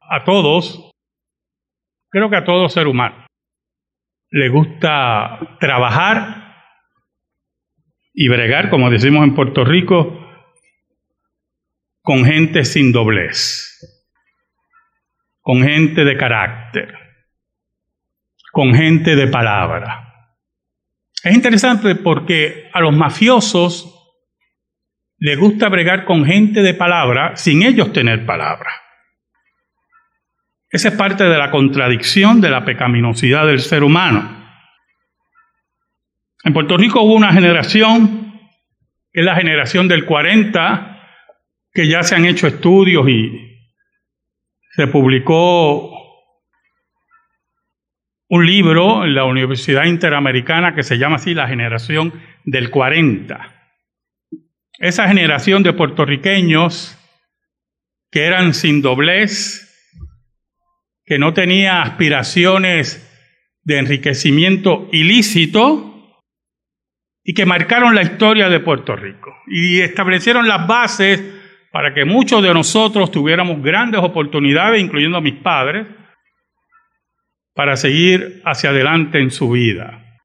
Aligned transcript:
a 0.00 0.24
todos, 0.24 0.90
creo 2.10 2.30
que 2.30 2.36
a 2.36 2.44
todo 2.44 2.68
ser 2.68 2.86
humano, 2.86 3.26
le 4.30 4.48
gusta 4.48 5.56
trabajar 5.58 6.40
y 8.12 8.28
bregar, 8.28 8.70
como 8.70 8.90
decimos 8.90 9.24
en 9.24 9.34
Puerto 9.34 9.64
Rico, 9.64 10.16
con 12.02 12.24
gente 12.24 12.64
sin 12.64 12.92
doblez, 12.92 13.78
con 15.40 15.62
gente 15.62 16.04
de 16.04 16.16
carácter, 16.16 16.94
con 18.52 18.74
gente 18.74 19.16
de 19.16 19.26
palabra. 19.28 20.28
Es 21.22 21.34
interesante 21.34 21.94
porque 21.96 22.70
a 22.72 22.80
los 22.80 22.96
mafiosos 22.96 23.96
les 25.18 25.38
gusta 25.38 25.68
bregar 25.68 26.06
con 26.06 26.24
gente 26.24 26.62
de 26.62 26.74
palabra 26.74 27.36
sin 27.36 27.62
ellos 27.62 27.92
tener 27.92 28.24
palabra. 28.24 28.70
Esa 30.70 30.88
es 30.88 30.94
parte 30.94 31.24
de 31.24 31.36
la 31.36 31.50
contradicción 31.50 32.40
de 32.40 32.50
la 32.50 32.64
pecaminosidad 32.64 33.46
del 33.46 33.60
ser 33.60 33.82
humano. 33.82 34.38
En 36.44 36.52
Puerto 36.52 36.76
Rico 36.76 37.02
hubo 37.02 37.14
una 37.14 37.32
generación, 37.32 38.40
que 39.12 39.20
es 39.20 39.26
la 39.26 39.34
generación 39.34 39.88
del 39.88 40.06
40, 40.06 40.90
que 41.72 41.88
ya 41.88 42.02
se 42.02 42.14
han 42.14 42.24
hecho 42.24 42.46
estudios 42.46 43.08
y 43.08 43.58
se 44.70 44.86
publicó 44.86 45.90
un 48.28 48.46
libro 48.46 49.04
en 49.04 49.14
la 49.14 49.24
Universidad 49.24 49.84
Interamericana 49.84 50.74
que 50.74 50.84
se 50.84 50.98
llama 50.98 51.16
así 51.16 51.34
La 51.34 51.48
generación 51.48 52.12
del 52.44 52.70
40. 52.70 53.74
Esa 54.78 55.08
generación 55.08 55.64
de 55.64 55.72
puertorriqueños 55.72 56.96
que 58.10 58.24
eran 58.24 58.54
sin 58.54 58.82
doblez, 58.82 59.69
que 61.10 61.18
no 61.18 61.34
tenía 61.34 61.82
aspiraciones 61.82 63.04
de 63.64 63.78
enriquecimiento 63.78 64.88
ilícito 64.92 66.22
y 67.24 67.34
que 67.34 67.44
marcaron 67.44 67.96
la 67.96 68.02
historia 68.02 68.48
de 68.48 68.60
Puerto 68.60 68.94
Rico 68.94 69.34
y 69.48 69.80
establecieron 69.80 70.46
las 70.46 70.68
bases 70.68 71.20
para 71.72 71.94
que 71.94 72.04
muchos 72.04 72.44
de 72.44 72.54
nosotros 72.54 73.10
tuviéramos 73.10 73.60
grandes 73.60 74.00
oportunidades, 74.00 74.80
incluyendo 74.80 75.18
a 75.18 75.20
mis 75.20 75.34
padres, 75.34 75.88
para 77.56 77.74
seguir 77.74 78.40
hacia 78.44 78.70
adelante 78.70 79.18
en 79.18 79.32
su 79.32 79.50
vida. 79.50 80.22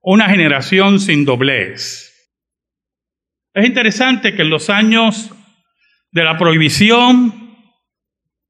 Una 0.00 0.28
generación 0.28 0.98
sin 0.98 1.24
doblez. 1.24 2.32
Es 3.54 3.64
interesante 3.64 4.34
que 4.34 4.42
en 4.42 4.50
los 4.50 4.70
años 4.70 5.32
de 6.10 6.24
la 6.24 6.36
prohibición 6.36 7.54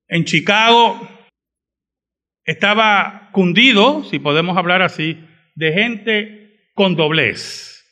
en 0.08 0.24
Chicago 0.24 1.17
estaba 2.48 3.28
cundido, 3.32 4.04
si 4.04 4.18
podemos 4.18 4.56
hablar 4.56 4.80
así, 4.80 5.22
de 5.54 5.72
gente 5.74 6.70
con 6.72 6.96
doblez. 6.96 7.84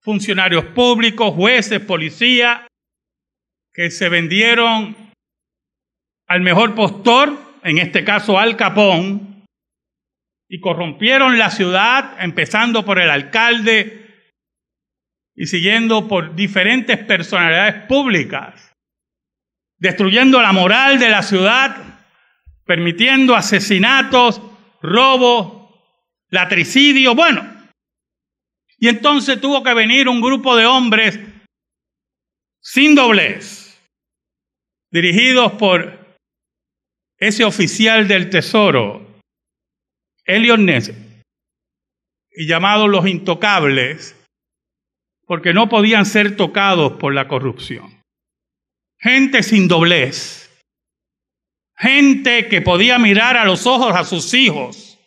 Funcionarios 0.00 0.66
públicos, 0.66 1.34
jueces, 1.34 1.80
policía, 1.80 2.68
que 3.72 3.90
se 3.90 4.08
vendieron 4.08 4.96
al 6.28 6.40
mejor 6.42 6.76
postor, 6.76 7.36
en 7.64 7.78
este 7.78 8.04
caso 8.04 8.38
al 8.38 8.56
Capón, 8.56 9.44
y 10.48 10.60
corrompieron 10.60 11.36
la 11.36 11.50
ciudad, 11.50 12.16
empezando 12.20 12.84
por 12.84 13.00
el 13.00 13.10
alcalde 13.10 14.06
y 15.34 15.46
siguiendo 15.46 16.06
por 16.06 16.36
diferentes 16.36 16.96
personalidades 16.98 17.86
públicas, 17.86 18.72
destruyendo 19.78 20.40
la 20.40 20.52
moral 20.52 21.00
de 21.00 21.08
la 21.10 21.24
ciudad, 21.24 21.93
permitiendo 22.64 23.34
asesinatos, 23.34 24.40
robos, 24.80 25.70
latricidio, 26.30 27.14
bueno. 27.14 27.54
Y 28.78 28.88
entonces 28.88 29.40
tuvo 29.40 29.62
que 29.62 29.74
venir 29.74 30.08
un 30.08 30.20
grupo 30.20 30.56
de 30.56 30.66
hombres 30.66 31.18
sin 32.60 32.94
doblez 32.94 33.64
dirigidos 34.90 35.52
por 35.52 36.16
ese 37.18 37.44
oficial 37.44 38.06
del 38.06 38.30
Tesoro, 38.30 39.20
Eliot 40.24 40.60
Ness, 40.60 40.92
y 42.30 42.46
llamados 42.46 42.88
los 42.88 43.06
intocables, 43.06 44.16
porque 45.26 45.52
no 45.52 45.68
podían 45.68 46.06
ser 46.06 46.36
tocados 46.36 46.92
por 46.94 47.14
la 47.14 47.28
corrupción. 47.28 48.02
Gente 48.98 49.42
sin 49.42 49.68
doblez, 49.68 50.43
gente 51.76 52.48
que 52.48 52.62
podía 52.62 52.98
mirar 52.98 53.36
a 53.36 53.44
los 53.44 53.66
ojos 53.66 53.94
a 53.94 54.04
sus 54.04 54.32
hijos, 54.34 54.98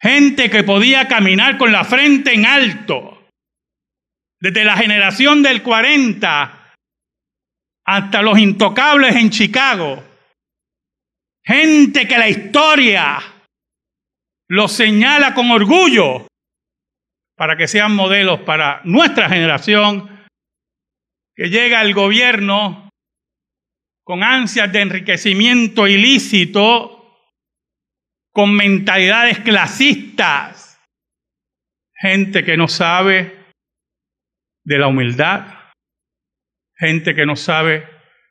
gente 0.00 0.50
que 0.50 0.62
podía 0.62 1.08
caminar 1.08 1.58
con 1.58 1.72
la 1.72 1.84
frente 1.84 2.34
en 2.34 2.46
alto. 2.46 3.14
Desde 4.40 4.64
la 4.64 4.76
generación 4.76 5.42
del 5.42 5.64
40 5.64 6.74
hasta 7.84 8.22
los 8.22 8.38
intocables 8.38 9.16
en 9.16 9.30
Chicago. 9.30 10.04
Gente 11.44 12.06
que 12.06 12.18
la 12.18 12.28
historia 12.28 13.18
los 14.48 14.72
señala 14.72 15.34
con 15.34 15.50
orgullo 15.50 16.26
para 17.36 17.56
que 17.56 17.66
sean 17.66 17.94
modelos 17.94 18.40
para 18.40 18.80
nuestra 18.84 19.28
generación 19.28 20.26
que 21.34 21.48
llega 21.48 21.80
al 21.80 21.94
gobierno 21.94 22.87
con 24.08 24.22
ansias 24.22 24.72
de 24.72 24.80
enriquecimiento 24.80 25.86
ilícito, 25.86 27.14
con 28.32 28.56
mentalidades 28.56 29.40
clasistas, 29.40 30.80
gente 31.94 32.42
que 32.42 32.56
no 32.56 32.68
sabe 32.68 33.52
de 34.64 34.78
la 34.78 34.86
humildad, 34.86 35.72
gente 36.78 37.14
que 37.14 37.26
no 37.26 37.36
sabe 37.36 37.86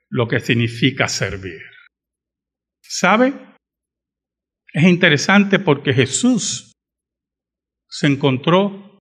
lo 0.10 0.28
que 0.28 0.40
significa 0.40 1.08
servir. 1.08 1.62
¿Sabe? 2.82 3.34
Es 4.74 4.84
interesante 4.84 5.60
porque 5.60 5.94
Jesús 5.94 6.72
se 7.88 8.08
encontró 8.08 9.00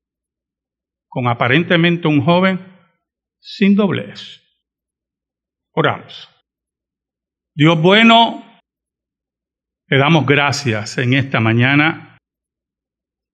con 1.08 1.26
aparentemente 1.26 2.06
un 2.06 2.22
joven 2.22 2.60
sin 3.40 3.74
doblez. 3.74 4.42
Oramos. 5.72 6.35
Dios 7.56 7.80
bueno, 7.80 8.44
le 9.88 9.96
damos 9.96 10.26
gracias 10.26 10.98
en 10.98 11.14
esta 11.14 11.40
mañana 11.40 12.18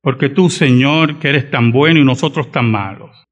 porque 0.00 0.28
tú, 0.28 0.49
Señor, 0.49 1.19
que 1.19 1.28
eres 1.28 1.50
tan 1.50 1.72
bueno 1.72 1.99
y 1.99 2.05
nosotros 2.05 2.53
tan 2.53 2.71
malos, 2.71 3.25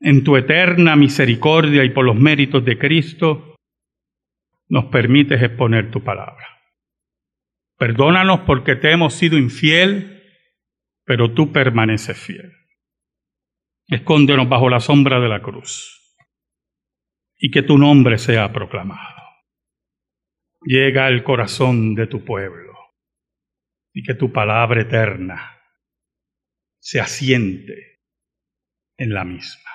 en 0.00 0.24
tu 0.24 0.38
eterna 0.38 0.96
misericordia 0.96 1.84
y 1.84 1.90
por 1.90 2.06
los 2.06 2.16
méritos 2.16 2.64
de 2.64 2.78
Cristo, 2.78 3.56
nos 4.70 4.86
permites 4.86 5.42
exponer 5.42 5.90
tu 5.90 6.02
palabra. 6.02 6.48
Perdónanos 7.76 8.40
porque 8.40 8.76
te 8.76 8.90
hemos 8.90 9.12
sido 9.12 9.36
infiel, 9.36 10.22
pero 11.04 11.34
tú 11.34 11.52
permaneces 11.52 12.18
fiel. 12.18 12.52
Escóndenos 13.88 14.48
bajo 14.48 14.70
la 14.70 14.80
sombra 14.80 15.20
de 15.20 15.28
la 15.28 15.42
cruz 15.42 16.16
y 17.36 17.50
que 17.50 17.62
tu 17.62 17.76
nombre 17.76 18.16
sea 18.16 18.50
proclamado. 18.50 19.13
Llega 20.64 21.06
al 21.06 21.22
corazón 21.22 21.94
de 21.94 22.06
tu 22.06 22.24
pueblo 22.24 22.72
y 23.92 24.02
que 24.02 24.14
tu 24.14 24.32
palabra 24.32 24.82
eterna 24.82 25.60
se 26.80 27.00
asiente 27.00 28.00
en 28.96 29.12
la 29.12 29.24
misma 29.24 29.70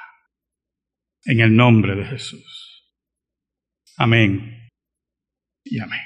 en 1.26 1.42
el 1.42 1.56
nombre 1.56 1.96
de 1.96 2.06
Jesús. 2.06 2.90
Amén 3.98 4.70
y 5.64 5.80
amén. 5.80 6.02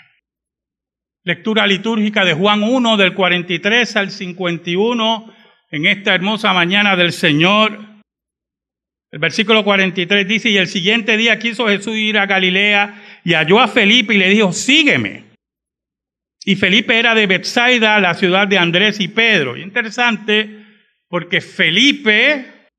Lectura 1.24 1.66
litúrgica 1.66 2.26
de 2.26 2.34
Juan 2.34 2.64
1 2.64 2.98
del 2.98 3.14
43 3.14 3.96
al 3.96 4.12
51 4.12 5.34
en 5.72 5.86
esta 5.86 6.14
hermosa 6.14 6.54
mañana 6.54 6.96
del 6.96 7.14
Señor. 7.14 7.93
El 9.14 9.20
versículo 9.20 9.64
43 9.64 10.28
dice, 10.28 10.50
y 10.50 10.58
el 10.58 10.66
siguiente 10.66 11.16
día 11.18 11.38
quiso 11.38 11.68
Jesús 11.68 11.96
ir 11.96 12.18
a 12.18 12.26
Galilea 12.26 13.20
y 13.24 13.34
halló 13.34 13.60
a 13.60 13.68
Felipe 13.68 14.16
y 14.16 14.18
le 14.18 14.28
dijo, 14.28 14.52
sígueme. 14.52 15.26
Y 16.44 16.56
Felipe 16.56 16.98
era 16.98 17.14
de 17.14 17.28
Bethsaida, 17.28 18.00
la 18.00 18.16
ciudad 18.16 18.48
de 18.48 18.58
Andrés 18.58 19.00
y 19.00 19.10
Pedro. 19.10 19.56
interesante 19.56 20.66
porque 21.08 21.42
Felipe 21.42 22.72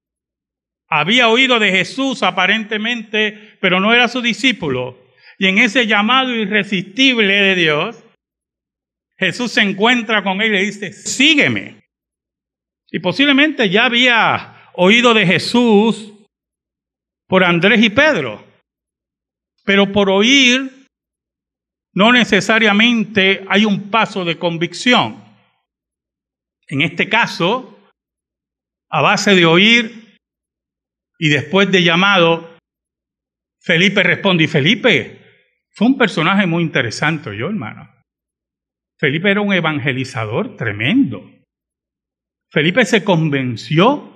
había 0.88 1.28
oído 1.28 1.60
de 1.60 1.70
Jesús 1.70 2.24
aparentemente, 2.24 3.56
pero 3.60 3.78
no 3.78 3.94
era 3.94 4.08
su 4.08 4.20
discípulo. 4.20 4.98
Y 5.38 5.46
en 5.46 5.58
ese 5.58 5.86
llamado 5.86 6.34
irresistible 6.34 7.32
de 7.32 7.54
Dios, 7.54 8.04
Jesús 9.18 9.52
se 9.52 9.60
encuentra 9.60 10.24
con 10.24 10.42
él 10.42 10.48
y 10.48 10.56
le 10.56 10.62
dice, 10.64 10.92
sígueme. 10.92 11.84
Y 12.90 12.98
posiblemente 12.98 13.70
ya 13.70 13.84
había 13.84 14.70
oído 14.72 15.14
de 15.14 15.26
Jesús 15.26 16.10
por 17.26 17.44
Andrés 17.44 17.82
y 17.82 17.90
Pedro, 17.90 18.44
pero 19.64 19.90
por 19.92 20.10
oír 20.10 20.88
no 21.94 22.12
necesariamente 22.12 23.44
hay 23.48 23.64
un 23.64 23.90
paso 23.90 24.24
de 24.24 24.38
convicción. 24.38 25.22
En 26.66 26.82
este 26.82 27.08
caso, 27.08 27.78
a 28.90 29.00
base 29.00 29.34
de 29.34 29.46
oír 29.46 30.18
y 31.18 31.28
después 31.28 31.70
de 31.70 31.82
llamado, 31.82 32.56
Felipe 33.60 34.02
responde, 34.02 34.48
Felipe 34.48 35.22
fue 35.70 35.86
un 35.86 35.98
personaje 35.98 36.46
muy 36.46 36.62
interesante, 36.62 37.36
yo 37.36 37.48
hermano. 37.48 37.90
Felipe 38.98 39.30
era 39.30 39.40
un 39.40 39.52
evangelizador 39.52 40.56
tremendo. 40.56 41.30
Felipe 42.50 42.84
se 42.84 43.02
convenció 43.02 44.12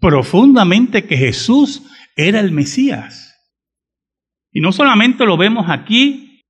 profundamente 0.00 1.04
que 1.04 1.16
Jesús 1.16 1.82
era 2.18 2.40
el 2.40 2.50
Mesías. 2.50 3.26
Y 4.52 4.60
no 4.60 4.72
solamente 4.72 5.24
lo 5.24 5.36
vemos 5.36 5.66
aquí, 5.70 6.42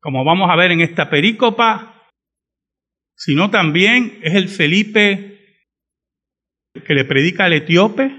como 0.00 0.24
vamos 0.24 0.50
a 0.50 0.56
ver 0.56 0.72
en 0.72 0.80
esta 0.80 1.10
perícopa, 1.10 2.08
sino 3.14 3.50
también 3.50 4.18
es 4.22 4.34
el 4.34 4.48
Felipe 4.48 5.28
que 6.86 6.94
le 6.94 7.04
predica 7.04 7.44
al 7.44 7.52
etíope, 7.52 8.10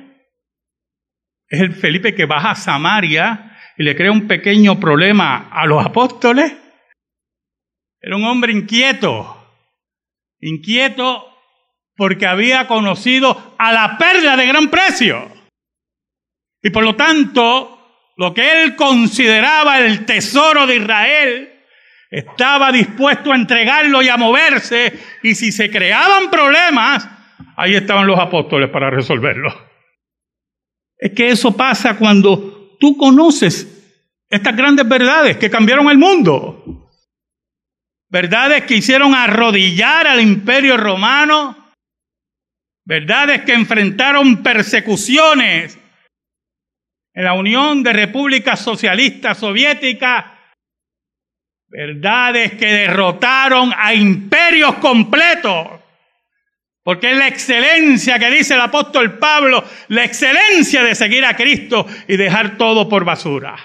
es 1.49 1.59
el 1.59 1.73
Felipe 1.73 2.13
que 2.13 2.25
baja 2.25 2.51
a 2.51 2.55
Samaria 2.55 3.57
y 3.75 3.83
le 3.83 3.95
crea 3.95 4.11
un 4.11 4.27
pequeño 4.27 4.79
problema 4.79 5.49
a 5.51 5.65
los 5.65 5.83
apóstoles. 5.83 6.53
Era 7.99 8.15
un 8.15 8.25
hombre 8.25 8.53
inquieto, 8.53 9.43
inquieto 10.39 11.35
porque 11.95 12.27
había 12.27 12.67
conocido 12.67 13.55
a 13.57 13.73
la 13.73 13.97
perla 13.97 14.37
de 14.37 14.45
gran 14.45 14.69
precio. 14.69 15.32
Y 16.63 16.69
por 16.69 16.83
lo 16.83 16.95
tanto, 16.95 18.09
lo 18.17 18.33
que 18.33 18.63
él 18.63 18.75
consideraba 18.75 19.79
el 19.79 20.05
tesoro 20.05 20.65
de 20.65 20.77
Israel, 20.77 21.49
estaba 22.09 22.71
dispuesto 22.71 23.31
a 23.31 23.35
entregarlo 23.35 24.01
y 24.01 24.07
a 24.07 24.17
moverse. 24.17 24.97
Y 25.23 25.35
si 25.35 25.51
se 25.51 25.69
creaban 25.69 26.29
problemas, 26.29 27.07
ahí 27.57 27.75
estaban 27.75 28.07
los 28.07 28.19
apóstoles 28.19 28.69
para 28.69 28.89
resolverlo. 28.89 29.53
Es 30.97 31.11
que 31.11 31.29
eso 31.29 31.57
pasa 31.57 31.97
cuando 31.97 32.77
tú 32.79 32.95
conoces 32.97 33.67
estas 34.29 34.55
grandes 34.55 34.87
verdades 34.87 35.37
que 35.37 35.49
cambiaron 35.49 35.89
el 35.89 35.97
mundo. 35.97 36.89
Verdades 38.07 38.63
que 38.63 38.75
hicieron 38.75 39.13
arrodillar 39.13 40.07
al 40.07 40.21
imperio 40.21 40.77
romano 40.77 41.57
verdades 42.85 43.41
que 43.41 43.53
enfrentaron 43.53 44.43
persecuciones 44.43 45.79
en 47.13 47.23
la 47.23 47.33
Unión 47.33 47.83
de 47.83 47.93
Repúblicas 47.93 48.59
Socialistas 48.59 49.37
Soviéticas, 49.37 50.25
verdades 51.67 52.53
que 52.53 52.65
derrotaron 52.65 53.71
a 53.75 53.93
imperios 53.93 54.75
completos, 54.75 55.67
porque 56.83 57.11
es 57.11 57.17
la 57.17 57.27
excelencia 57.27 58.19
que 58.19 58.29
dice 58.29 58.55
el 58.55 58.61
apóstol 58.61 59.17
Pablo, 59.17 59.63
la 59.87 60.03
excelencia 60.03 60.83
de 60.83 60.95
seguir 60.95 61.25
a 61.25 61.35
Cristo 61.35 61.87
y 62.07 62.17
dejar 62.17 62.57
todo 62.57 62.89
por 62.89 63.05
basura. 63.05 63.55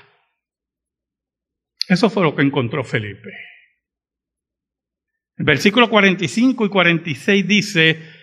Eso 1.89 2.11
fue 2.11 2.23
lo 2.23 2.35
que 2.35 2.43
encontró 2.43 2.85
Felipe. 2.85 3.31
El 5.37 5.45
versículo 5.45 5.89
45 5.89 6.67
y 6.67 6.69
46 6.69 7.49
dice, 7.49 8.18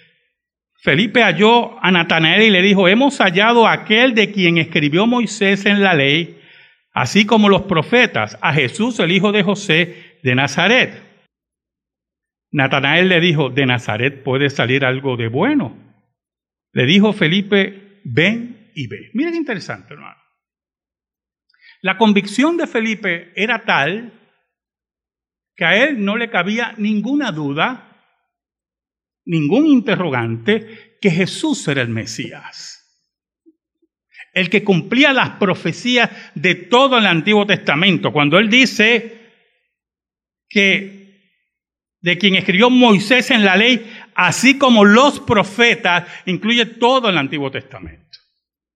Felipe 0.85 1.23
halló 1.23 1.83
a 1.83 1.89
Natanael 1.89 2.43
y 2.43 2.51
le 2.51 2.61
dijo, 2.61 2.87
hemos 2.87 3.17
hallado 3.17 3.65
a 3.65 3.73
aquel 3.73 4.13
de 4.13 4.31
quien 4.31 4.59
escribió 4.59 5.07
Moisés 5.07 5.65
en 5.65 5.81
la 5.81 5.95
ley, 5.95 6.39
así 6.93 7.25
como 7.25 7.49
los 7.49 7.63
profetas, 7.63 8.37
a 8.39 8.53
Jesús 8.53 8.99
el 8.99 9.11
hijo 9.11 9.31
de 9.31 9.41
José 9.41 10.19
de 10.21 10.35
Nazaret. 10.35 11.01
Natanael 12.51 13.09
le 13.09 13.19
dijo, 13.19 13.49
de 13.49 13.65
Nazaret 13.65 14.21
puede 14.21 14.51
salir 14.51 14.85
algo 14.85 15.17
de 15.17 15.27
bueno. 15.27 15.75
Le 16.71 16.85
dijo 16.85 17.13
Felipe, 17.13 18.01
ven 18.03 18.69
y 18.75 18.85
ve. 18.85 19.09
Miren 19.15 19.33
qué 19.33 19.39
interesante, 19.39 19.95
hermano. 19.95 20.21
La 21.81 21.97
convicción 21.97 22.57
de 22.57 22.67
Felipe 22.67 23.33
era 23.35 23.65
tal 23.65 24.13
que 25.55 25.65
a 25.65 25.83
él 25.83 26.05
no 26.05 26.15
le 26.15 26.29
cabía 26.29 26.75
ninguna 26.77 27.31
duda 27.31 27.84
ningún 29.25 29.67
interrogante 29.67 30.97
que 31.01 31.11
Jesús 31.11 31.67
era 31.67 31.81
el 31.81 31.89
Mesías. 31.89 32.81
El 34.33 34.49
que 34.49 34.63
cumplía 34.63 35.13
las 35.13 35.31
profecías 35.31 36.09
de 36.35 36.55
todo 36.55 36.97
el 36.97 37.05
Antiguo 37.05 37.45
Testamento. 37.45 38.11
Cuando 38.11 38.37
él 38.37 38.49
dice 38.49 39.21
que 40.49 40.95
de 42.01 42.17
quien 42.17 42.35
escribió 42.35 42.69
Moisés 42.69 43.31
en 43.31 43.43
la 43.43 43.55
ley, 43.55 43.91
así 44.13 44.59
como 44.59 44.85
los 44.85 45.19
profetas, 45.21 46.07
incluye 46.25 46.65
todo 46.65 47.09
el 47.09 47.17
Antiguo 47.17 47.49
Testamento. 47.49 48.19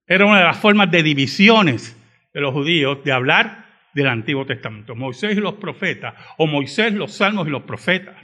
Era 0.08 0.26
una 0.26 0.40
de 0.40 0.46
las 0.46 0.58
formas 0.58 0.90
de 0.90 1.04
divisiones 1.04 1.96
de 2.34 2.42
los 2.42 2.54
judíos 2.54 3.04
de 3.04 3.12
hablar 3.12 3.68
del 3.94 4.08
Antiguo 4.08 4.46
Testamento. 4.46 4.96
Moisés 4.96 5.38
y 5.38 5.42
los 5.42 5.56
profetas, 5.56 6.16
o 6.38 6.48
Moisés, 6.48 6.94
los 6.94 7.14
salmos 7.14 7.48
y 7.48 7.52
los 7.52 7.64
profetas. 7.64 8.16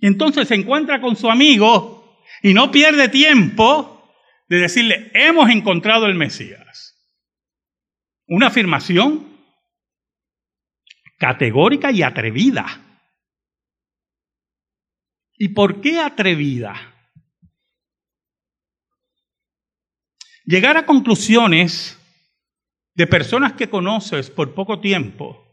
Y 0.00 0.06
entonces 0.06 0.48
se 0.48 0.54
encuentra 0.54 1.00
con 1.00 1.14
su 1.14 1.30
amigo 1.30 2.18
y 2.42 2.54
no 2.54 2.70
pierde 2.70 3.08
tiempo 3.08 4.10
de 4.48 4.58
decirle, 4.58 5.10
hemos 5.14 5.50
encontrado 5.50 6.06
el 6.06 6.14
Mesías. 6.14 6.96
Una 8.26 8.46
afirmación 8.46 9.30
categórica 11.18 11.92
y 11.92 12.02
atrevida. 12.02 12.80
¿Y 15.36 15.50
por 15.50 15.80
qué 15.80 16.00
atrevida? 16.00 16.94
Llegar 20.44 20.78
a 20.78 20.86
conclusiones 20.86 21.98
de 22.94 23.06
personas 23.06 23.52
que 23.52 23.68
conoces 23.68 24.30
por 24.30 24.54
poco 24.54 24.80
tiempo 24.80 25.46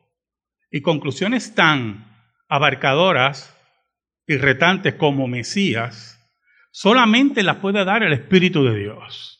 y 0.71 0.81
conclusiones 0.81 1.53
tan 1.53 2.05
abarcadoras 2.47 3.56
y 4.27 4.37
retantes 4.37 4.95
como 4.95 5.27
Mesías, 5.27 6.21
solamente 6.69 7.41
las 7.43 7.55
puede 7.57 7.85
dar 7.85 8.03
el 8.03 8.11
Espíritu 8.11 8.65
de 8.65 8.77
Dios. 8.77 9.33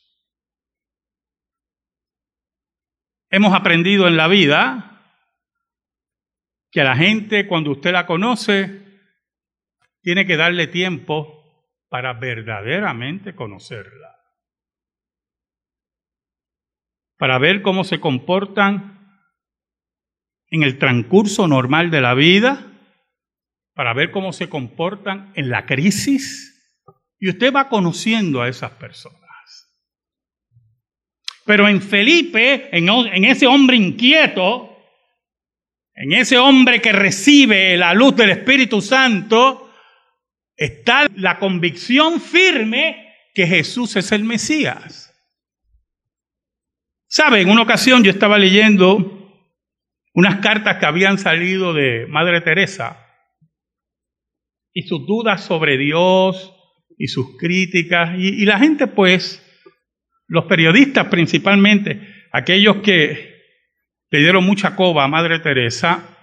Hemos 3.29 3.53
aprendido 3.53 4.07
en 4.07 4.15
la 4.15 4.29
vida 4.29 4.87
que 6.71 6.81
a 6.81 6.85
la 6.85 6.95
gente 6.95 7.47
cuando 7.47 7.71
usted 7.71 7.91
la 7.91 8.05
conoce, 8.05 8.85
tiene 10.01 10.25
que 10.25 10.37
darle 10.37 10.67
tiempo 10.67 11.37
para 11.89 12.13
verdaderamente 12.13 13.35
conocerla. 13.35 14.15
Para 17.17 17.39
ver 17.39 17.61
cómo 17.61 17.83
se 17.83 17.99
comportan 17.99 19.21
en 20.49 20.63
el 20.63 20.77
transcurso 20.77 21.47
normal 21.47 21.91
de 21.91 21.99
la 22.01 22.13
vida 22.13 22.76
para 23.77 23.93
ver 23.93 24.09
cómo 24.09 24.33
se 24.33 24.49
comportan 24.49 25.31
en 25.35 25.51
la 25.51 25.67
crisis 25.67 26.81
y 27.19 27.29
usted 27.29 27.53
va 27.53 27.69
conociendo 27.69 28.41
a 28.41 28.49
esas 28.49 28.71
personas. 28.71 29.21
Pero 31.45 31.67
en 31.67 31.79
Felipe, 31.79 32.75
en, 32.75 33.23
ese 33.23 33.45
hombre 33.45 33.77
inquieto, 33.77 34.75
en 35.93 36.11
ese 36.11 36.39
hombre 36.39 36.81
que 36.81 36.91
recibe 36.91 37.77
la 37.77 37.93
luz 37.93 38.15
del 38.15 38.31
Espíritu 38.31 38.81
Santo, 38.81 39.71
está 40.55 41.05
la 41.15 41.37
convicción 41.37 42.19
firme 42.19 43.13
que 43.35 43.45
Jesús 43.45 43.95
es 43.95 44.11
el 44.11 44.23
Mesías. 44.23 45.13
¿Sabe? 47.07 47.41
En 47.41 47.51
una 47.51 47.61
ocasión 47.61 48.03
yo 48.03 48.09
estaba 48.09 48.39
leyendo 48.39 49.31
unas 50.15 50.39
cartas 50.39 50.77
que 50.77 50.85
habían 50.87 51.19
salido 51.19 51.75
de 51.75 52.07
Madre 52.07 52.41
Teresa 52.41 53.03
y 54.77 54.83
sus 54.83 55.07
dudas 55.07 55.43
sobre 55.43 55.75
Dios 55.75 56.53
y 56.99 57.07
sus 57.07 57.35
críticas. 57.35 58.11
Y, 58.15 58.45
la 58.45 58.59
gente, 58.59 58.85
pues, 58.85 59.43
los 60.27 60.45
periodistas 60.45 61.07
principalmente, 61.07 62.27
aquellos 62.31 62.77
que 62.83 63.41
le 64.11 64.19
dieron 64.19 64.45
mucha 64.45 64.75
coba 64.75 65.03
a 65.03 65.07
Madre 65.07 65.39
Teresa, 65.39 66.15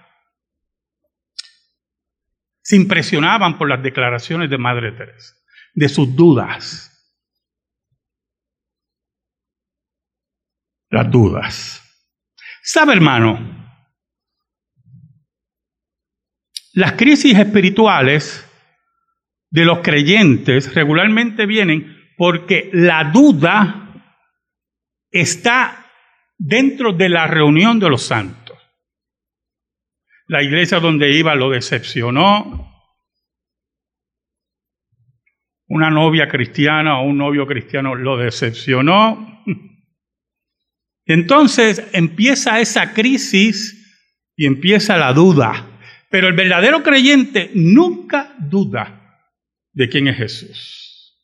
se 2.61 2.77
impresionaban 2.77 3.57
por 3.57 3.67
las 3.67 3.83
declaraciones 3.83 4.49
de 4.49 4.57
Madre 4.57 4.93
Teresa, 4.93 5.33
de 5.73 5.89
sus 5.89 6.15
dudas. 6.15 6.93
Las 10.89 11.11
dudas. 11.11 11.81
¿Sabe, 12.63 12.93
hermano? 12.93 13.65
Las 16.71 16.93
crisis 16.93 17.37
espirituales 17.37 18.44
de 19.55 19.63
los 19.63 19.79
creyentes 19.79 20.75
regularmente 20.75 21.45
vienen 21.45 22.11
porque 22.17 22.69
la 22.73 23.05
duda 23.05 24.03
está 25.09 25.93
dentro 26.37 26.91
de 26.91 27.07
la 27.07 27.25
reunión 27.25 27.79
de 27.79 27.89
los 27.89 28.01
santos. 28.01 28.57
La 30.27 30.43
iglesia 30.43 30.81
donde 30.81 31.09
iba 31.17 31.35
lo 31.35 31.51
decepcionó. 31.51 32.69
Una 35.67 35.89
novia 35.89 36.27
cristiana 36.27 36.99
o 36.99 37.05
un 37.05 37.17
novio 37.17 37.47
cristiano 37.47 37.95
lo 37.95 38.17
decepcionó. 38.17 39.41
Entonces 41.05 41.87
empieza 41.93 42.59
esa 42.59 42.93
crisis 42.93 44.33
y 44.35 44.47
empieza 44.47 44.97
la 44.97 45.13
duda. 45.13 45.79
Pero 46.09 46.27
el 46.27 46.33
verdadero 46.33 46.83
creyente 46.83 47.51
nunca 47.53 48.35
duda 48.37 49.03
de 49.75 49.89
quién 49.89 50.07
es 50.07 50.17
Jesús. 50.17 51.21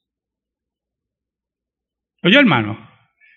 Oye 2.21 2.37
hermano, 2.37 2.87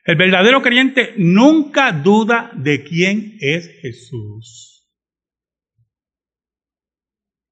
el 0.04 0.16
verdadero 0.16 0.60
creyente 0.60 1.14
nunca 1.16 1.92
duda 1.92 2.50
de 2.54 2.84
quién 2.84 3.38
es 3.40 3.80
Jesús. 3.80 4.86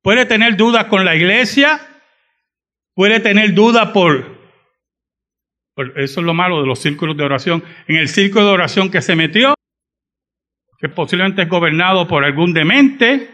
Puede 0.02 0.26
tener 0.26 0.56
dudas 0.56 0.86
con 0.86 1.04
la 1.04 1.14
iglesia, 1.14 1.80
puede 2.94 3.20
tener 3.20 3.54
dudas 3.54 3.90
por, 3.92 4.36
por, 5.74 5.98
Eso 5.98 6.20
es 6.20 6.26
lo 6.26 6.34
malo 6.34 6.60
de 6.60 6.66
los 6.66 6.80
círculos 6.80 7.16
de 7.16 7.24
oración. 7.24 7.64
En 7.86 7.96
el 7.96 8.08
círculo 8.08 8.46
de 8.46 8.52
oración 8.52 8.90
que 8.90 9.00
se 9.00 9.14
metió, 9.14 9.54
que 10.78 10.88
posiblemente 10.88 11.42
es 11.42 11.48
gobernado 11.48 12.08
por 12.08 12.24
algún 12.24 12.52
demente, 12.52 13.30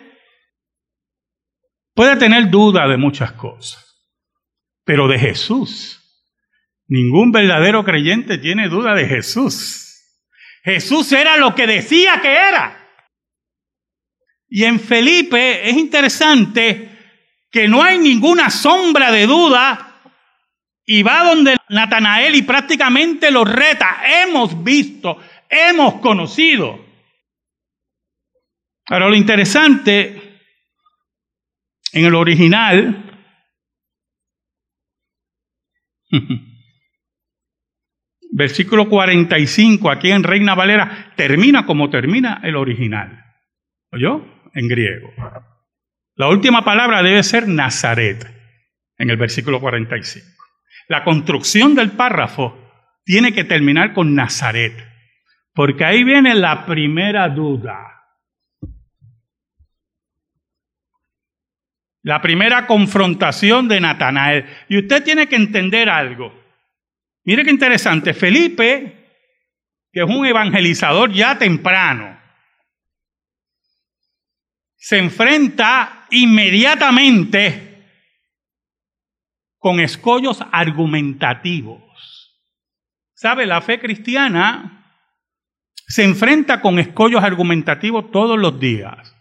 puede 1.95 2.17
tener 2.17 2.51
duda 2.51 2.87
de 2.87 2.99
muchas 2.99 3.33
cosas. 3.33 3.88
Pero 4.89 5.07
de 5.07 5.19
Jesús, 5.19 6.01
ningún 6.87 7.31
verdadero 7.31 7.85
creyente 7.85 8.39
tiene 8.39 8.71
duda 8.71 8.95
de 8.95 9.07
Jesús. 9.07 10.03
Jesús 10.65 11.13
era 11.13 11.37
lo 11.37 11.55
que 11.55 11.67
decía 11.67 12.23
que 12.23 12.33
era. 12.33 12.89
Y 14.49 14.65
en 14.65 14.81
Felipe 14.81 15.69
es 15.69 15.77
interesante 15.77 16.89
que 17.51 17.69
no 17.69 17.83
hay 17.83 17.99
ninguna 17.99 18.49
sombra 18.49 19.13
de 19.13 19.27
duda 19.27 20.01
y 20.87 21.03
va 21.03 21.23
donde 21.23 21.59
Natanael 21.69 22.35
y 22.37 22.41
prácticamente 22.41 23.31
lo 23.31 23.45
reta. 23.45 24.01
Hemos 24.23 24.65
visto, 24.65 25.19
hemos 25.51 26.01
conocido. 26.01 26.83
Ahora 28.87 29.11
lo 29.11 29.15
interesante, 29.15 30.41
en 31.93 32.07
el 32.07 32.15
original, 32.15 33.08
versículo 38.33 38.89
45, 38.89 39.91
aquí 39.91 40.11
en 40.11 40.23
Reina 40.23 40.55
Valera, 40.55 41.13
termina 41.17 41.67
como 41.67 41.91
termina 41.91 42.41
el 42.43 42.57
original. 42.57 43.25
¿Oyó? 43.91 44.39
en 44.55 44.69
griego. 44.69 45.13
La 46.17 46.29
última 46.29 46.65
palabra 46.65 47.03
debe 47.03 47.23
ser 47.23 47.49
Nazaret, 47.49 48.27
en 48.99 49.11
el 49.11 49.17
versículo 49.17 49.61
45. 49.61 50.27
La 50.89 51.05
construcción 51.05 51.75
del 51.75 51.93
párrafo 51.93 52.59
tiene 53.05 53.33
que 53.33 53.45
terminar 53.45 53.93
con 53.95 54.15
Nazaret, 54.15 54.73
porque 55.55 55.85
ahí 55.85 56.03
viene 56.03 56.35
la 56.35 56.67
primera 56.67 57.29
duda. 57.29 57.98
La 62.09 62.23
primera 62.23 62.67
confrontación 62.67 63.69
de 63.69 63.83
Natanael. 63.83 64.47
Y 64.71 64.79
usted 64.79 65.05
tiene 65.05 65.29
que 65.29 65.37
entender 65.37 65.91
algo. 65.91 66.33
Mire 67.25 67.45
qué 67.45 67.51
interesante. 67.51 68.15
Felipe, 68.15 69.11
que 69.93 70.01
es 70.01 70.07
un 70.09 70.25
evangelizador 70.25 71.13
ya 71.13 71.37
temprano, 71.37 72.19
se 74.75 74.97
enfrenta 74.97 76.07
inmediatamente 76.11 77.85
con 79.59 79.79
escollos 79.79 80.43
argumentativos. 80.51 82.41
¿Sabe? 83.13 83.45
La 83.45 83.61
fe 83.61 83.79
cristiana 83.79 84.97
se 85.75 86.05
enfrenta 86.05 86.63
con 86.63 86.79
escollos 86.79 87.23
argumentativos 87.23 88.11
todos 88.11 88.39
los 88.39 88.59
días. 88.59 89.15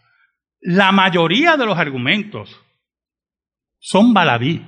La 0.62 0.90
mayoría 0.90 1.58
de 1.58 1.66
los 1.66 1.76
argumentos 1.76 2.64
son 3.78 4.12
baladí, 4.12 4.64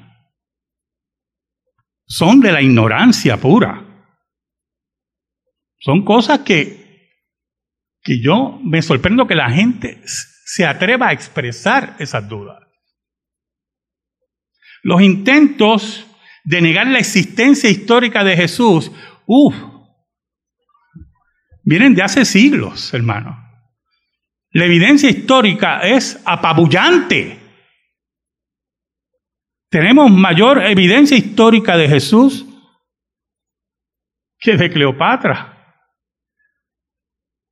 son 2.06 2.40
de 2.40 2.52
la 2.52 2.60
ignorancia 2.60 3.36
pura. 3.36 3.86
Son 5.78 6.04
cosas 6.04 6.40
que, 6.40 7.14
que 8.02 8.20
yo 8.20 8.58
me 8.62 8.82
sorprendo 8.82 9.26
que 9.26 9.34
la 9.34 9.50
gente 9.50 10.02
se 10.04 10.66
atreva 10.66 11.08
a 11.08 11.12
expresar 11.12 11.96
esas 11.98 12.28
dudas. 12.28 12.58
Los 14.82 15.00
intentos 15.00 16.06
de 16.44 16.60
negar 16.60 16.86
la 16.86 16.98
existencia 16.98 17.70
histórica 17.70 18.24
de 18.24 18.36
Jesús, 18.36 18.90
uff, 19.26 19.54
vienen 21.62 21.94
de 21.94 22.02
hace 22.02 22.24
siglos, 22.24 22.92
hermano. 22.92 23.38
La 24.52 24.64
evidencia 24.64 25.08
histórica 25.08 25.80
es 25.80 26.20
apabullante. 26.24 27.39
Tenemos 29.70 30.10
mayor 30.10 30.64
evidencia 30.64 31.16
histórica 31.16 31.76
de 31.76 31.88
Jesús 31.88 32.44
que 34.40 34.56
de 34.56 34.68
Cleopatra. 34.68 35.56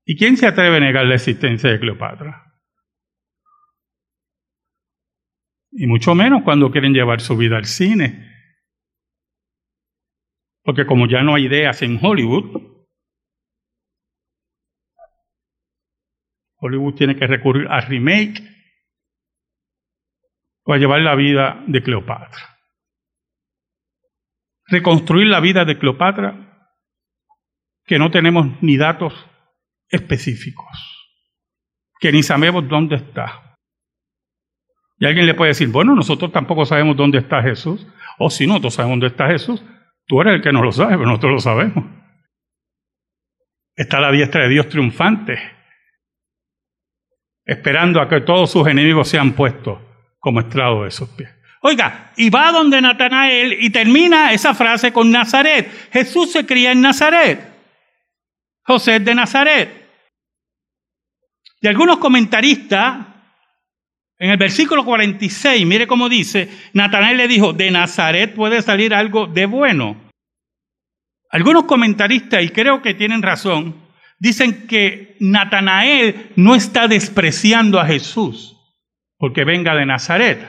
¿Y 0.04 0.16
quién 0.16 0.36
se 0.36 0.46
atreve 0.46 0.78
a 0.78 0.80
negar 0.80 1.06
la 1.06 1.14
existencia 1.14 1.70
de 1.70 1.78
Cleopatra? 1.78 2.44
Y 5.70 5.86
mucho 5.86 6.14
menos 6.16 6.42
cuando 6.42 6.72
quieren 6.72 6.92
llevar 6.92 7.20
su 7.20 7.36
vida 7.36 7.56
al 7.56 7.66
cine. 7.66 8.26
Porque 10.64 10.86
como 10.86 11.06
ya 11.06 11.22
no 11.22 11.36
hay 11.36 11.46
ideas 11.46 11.82
en 11.82 12.04
Hollywood, 12.04 12.68
Hollywood 16.56 16.94
tiene 16.94 17.14
que 17.14 17.28
recurrir 17.28 17.68
a 17.68 17.80
remake 17.80 18.57
a 20.74 20.78
llevar 20.78 21.00
la 21.00 21.14
vida 21.14 21.62
de 21.66 21.82
Cleopatra. 21.82 22.58
Reconstruir 24.66 25.26
la 25.26 25.40
vida 25.40 25.64
de 25.64 25.78
Cleopatra, 25.78 26.68
que 27.86 27.98
no 27.98 28.10
tenemos 28.10 28.46
ni 28.60 28.76
datos 28.76 29.14
específicos, 29.88 30.66
que 32.00 32.12
ni 32.12 32.22
sabemos 32.22 32.68
dónde 32.68 32.96
está. 32.96 33.56
Y 34.98 35.06
alguien 35.06 35.26
le 35.26 35.34
puede 35.34 35.50
decir, 35.50 35.68
bueno, 35.68 35.94
nosotros 35.94 36.32
tampoco 36.32 36.66
sabemos 36.66 36.96
dónde 36.96 37.18
está 37.18 37.42
Jesús. 37.42 37.86
O 38.18 38.28
si 38.28 38.46
nosotros 38.46 38.74
sabemos 38.74 38.96
dónde 38.96 39.06
está 39.06 39.28
Jesús, 39.28 39.64
tú 40.06 40.20
eres 40.20 40.34
el 40.34 40.42
que 40.42 40.52
no 40.52 40.62
lo 40.62 40.72
sabe, 40.72 40.96
pero 40.96 41.06
nosotros 41.06 41.32
lo 41.32 41.40
sabemos. 41.40 41.84
Está 43.74 44.00
la 44.00 44.10
diestra 44.10 44.42
de 44.42 44.48
Dios 44.48 44.68
triunfante, 44.68 45.38
esperando 47.46 48.02
a 48.02 48.08
que 48.08 48.20
todos 48.20 48.50
sus 48.50 48.66
enemigos 48.66 49.08
sean 49.08 49.32
puestos 49.32 49.87
como 50.18 50.40
estrado 50.40 50.84
de 50.84 50.90
sus 50.90 51.08
pies. 51.10 51.30
Oiga, 51.60 52.12
y 52.16 52.30
va 52.30 52.52
donde 52.52 52.80
Natanael 52.80 53.56
y 53.60 53.70
termina 53.70 54.32
esa 54.32 54.54
frase 54.54 54.92
con 54.92 55.10
Nazaret. 55.10 55.90
Jesús 55.92 56.32
se 56.32 56.46
cría 56.46 56.72
en 56.72 56.80
Nazaret. 56.80 57.40
José 58.62 59.00
de 59.00 59.14
Nazaret. 59.14 59.88
Y 61.60 61.66
algunos 61.66 61.98
comentaristas 61.98 63.06
en 64.20 64.30
el 64.30 64.36
versículo 64.36 64.84
46, 64.84 65.64
mire 65.64 65.86
cómo 65.86 66.08
dice, 66.08 66.48
Natanael 66.72 67.16
le 67.16 67.28
dijo, 67.28 67.52
de 67.52 67.70
Nazaret 67.70 68.34
puede 68.34 68.62
salir 68.62 68.92
algo 68.92 69.26
de 69.28 69.46
bueno. 69.46 69.96
Algunos 71.30 71.64
comentaristas, 71.64 72.42
y 72.42 72.48
creo 72.48 72.82
que 72.82 72.94
tienen 72.94 73.22
razón, 73.22 73.76
dicen 74.18 74.66
que 74.66 75.16
Natanael 75.20 76.32
no 76.34 76.56
está 76.56 76.88
despreciando 76.88 77.78
a 77.78 77.86
Jesús 77.86 78.57
porque 79.18 79.44
venga 79.44 79.74
de 79.74 79.84
Nazaret. 79.84 80.48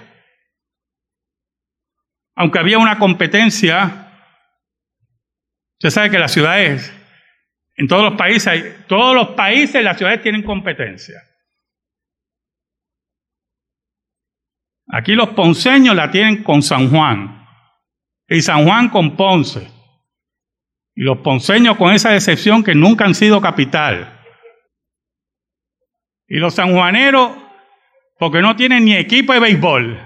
Aunque 2.36 2.60
había 2.60 2.78
una 2.78 2.98
competencia, 2.98 4.14
usted 5.74 5.90
sabe 5.90 6.12
que 6.12 6.20
las 6.20 6.32
ciudades, 6.32 6.94
en 7.76 7.88
todos 7.88 8.04
los 8.04 8.14
países, 8.14 8.88
todos 8.88 9.14
los 9.14 9.30
países 9.30 9.84
las 9.84 9.98
ciudades 9.98 10.22
tienen 10.22 10.44
competencia. 10.44 11.22
Aquí 14.92 15.14
los 15.14 15.30
ponceños 15.30 15.96
la 15.96 16.10
tienen 16.10 16.44
con 16.44 16.64
San 16.64 16.90
Juan 16.90 17.46
y 18.28 18.42
San 18.42 18.64
Juan 18.64 18.90
con 18.90 19.16
Ponce. 19.16 19.68
Y 20.96 21.04
los 21.04 21.20
ponceños 21.20 21.78
con 21.78 21.94
esa 21.94 22.12
decepción 22.12 22.64
que 22.64 22.76
nunca 22.76 23.06
han 23.06 23.16
sido 23.16 23.42
capital. 23.42 24.20
Y 26.28 26.38
los 26.38 26.56
sanjuaneros 26.56 27.49
porque 28.20 28.42
no 28.42 28.56
tienen 28.56 28.84
ni 28.84 28.96
equipo 28.96 29.34
de 29.34 29.40
béisbol. 29.40 29.98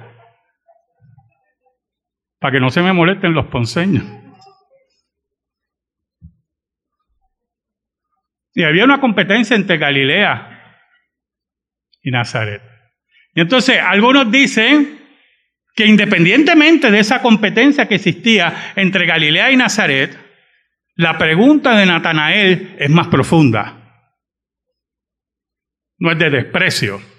Para 2.39 2.51
que 2.51 2.59
no 2.59 2.69
se 2.69 2.81
me 2.81 2.93
molesten 2.93 3.33
los 3.33 3.47
ponceños. 3.47 4.05
Y 8.53 8.63
había 8.63 8.85
una 8.85 9.01
competencia 9.01 9.55
entre 9.55 9.79
Galilea 9.79 10.77
y 12.03 12.11
Nazaret. 12.11 12.61
Y 13.33 13.41
entonces 13.41 13.79
algunos 13.79 14.31
dicen 14.31 14.99
que 15.75 15.87
independientemente 15.87 16.91
de 16.91 16.99
esa 16.99 17.19
competencia 17.23 17.87
que 17.87 17.95
existía 17.95 18.73
entre 18.75 19.07
Galilea 19.07 19.51
y 19.51 19.57
Nazaret, 19.57 20.15
la 20.93 21.17
pregunta 21.17 21.75
de 21.75 21.87
Natanael 21.87 22.75
es 22.77 22.89
más 22.91 23.07
profunda. 23.07 24.05
No 25.97 26.11
es 26.11 26.19
de 26.19 26.29
desprecio. 26.29 27.12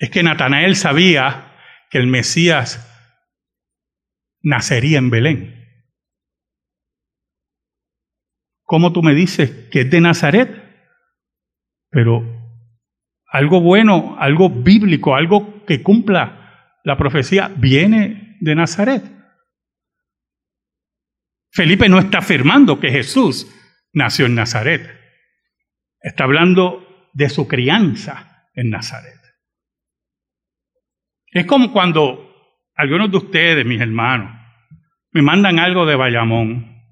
Es 0.00 0.08
que 0.08 0.22
Natanael 0.22 0.76
sabía 0.76 1.52
que 1.90 1.98
el 1.98 2.06
Mesías 2.06 2.86
nacería 4.42 4.96
en 4.98 5.10
Belén. 5.10 5.60
¿Cómo 8.62 8.92
tú 8.92 9.02
me 9.02 9.14
dices 9.14 9.68
que 9.70 9.82
es 9.82 9.90
de 9.90 10.00
Nazaret? 10.00 10.50
Pero 11.90 12.24
algo 13.26 13.60
bueno, 13.60 14.16
algo 14.18 14.48
bíblico, 14.48 15.14
algo 15.14 15.66
que 15.66 15.82
cumpla 15.82 16.78
la 16.82 16.96
profecía, 16.96 17.48
viene 17.48 18.38
de 18.40 18.54
Nazaret. 18.54 19.04
Felipe 21.52 21.90
no 21.90 21.98
está 21.98 22.18
afirmando 22.18 22.80
que 22.80 22.90
Jesús 22.90 23.54
nació 23.92 24.24
en 24.24 24.34
Nazaret. 24.34 24.98
Está 26.00 26.24
hablando 26.24 27.10
de 27.12 27.28
su 27.28 27.46
crianza 27.46 28.48
en 28.54 28.70
Nazaret. 28.70 29.19
Es 31.30 31.46
como 31.46 31.72
cuando 31.72 32.30
algunos 32.74 33.10
de 33.10 33.16
ustedes, 33.18 33.64
mis 33.64 33.80
hermanos, 33.80 34.36
me 35.12 35.22
mandan 35.22 35.58
algo 35.58 35.86
de 35.86 35.96
Bayamón 35.96 36.82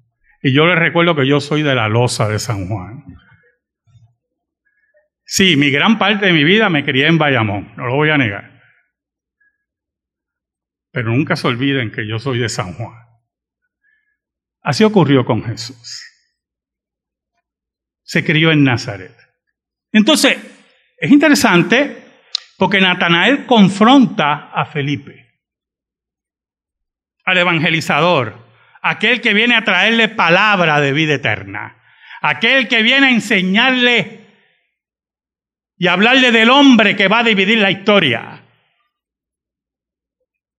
y 0.41 0.53
yo 0.53 0.65
les 0.65 0.79
recuerdo 0.79 1.15
que 1.15 1.27
yo 1.27 1.39
soy 1.39 1.63
de 1.63 1.75
la 1.75 1.89
loza 1.89 2.29
de 2.29 2.39
San 2.39 2.67
Juan. 2.67 3.03
Sí, 5.25 5.57
mi 5.57 5.69
gran 5.69 5.99
parte 5.99 6.27
de 6.27 6.33
mi 6.33 6.43
vida 6.43 6.69
me 6.69 6.85
crié 6.85 7.07
en 7.07 7.17
Bayamón, 7.17 7.73
no 7.75 7.85
lo 7.85 7.95
voy 7.95 8.09
a 8.09 8.17
negar. 8.17 8.61
Pero 10.91 11.11
nunca 11.11 11.35
se 11.35 11.47
olviden 11.47 11.91
que 11.91 12.07
yo 12.07 12.17
soy 12.17 12.39
de 12.39 12.49
San 12.49 12.73
Juan. 12.73 12.97
Así 14.61 14.83
ocurrió 14.83 15.25
con 15.25 15.43
Jesús. 15.43 16.03
Se 18.03 18.25
crió 18.25 18.51
en 18.51 18.63
Nazaret. 18.63 19.15
Entonces, 19.91 20.37
es 20.97 21.11
interesante 21.11 22.08
porque 22.59 22.81
Natanael 22.81 23.45
confronta 23.45 24.51
a 24.51 24.65
Felipe, 24.65 25.39
al 27.23 27.37
evangelizador, 27.37 28.37
aquel 28.81 29.21
que 29.21 29.33
viene 29.33 29.55
a 29.55 29.63
traerle 29.63 30.09
palabra 30.09 30.81
de 30.81 30.91
vida 30.91 31.13
eterna, 31.13 31.81
aquel 32.21 32.67
que 32.67 32.83
viene 32.83 33.07
a 33.07 33.11
enseñarle 33.11 34.27
y 35.77 35.87
hablarle 35.87 36.33
del 36.33 36.49
hombre 36.49 36.97
que 36.97 37.07
va 37.07 37.19
a 37.19 37.23
dividir 37.23 37.59
la 37.59 37.71
historia. 37.71 38.45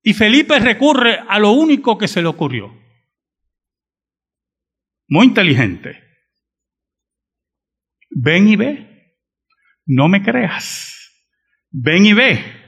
Y 0.02 0.14
Felipe 0.14 0.58
recurre 0.58 1.20
a 1.28 1.38
lo 1.38 1.50
único 1.50 1.98
que 1.98 2.08
se 2.08 2.22
le 2.22 2.28
ocurrió. 2.28 2.74
Muy 5.06 5.26
inteligente. 5.26 6.02
Ven 8.08 8.48
y 8.48 8.56
ve. 8.56 9.16
No 9.84 10.08
me 10.08 10.22
creas. 10.22 10.99
Ven 11.70 12.06
y 12.06 12.12
ve. 12.12 12.60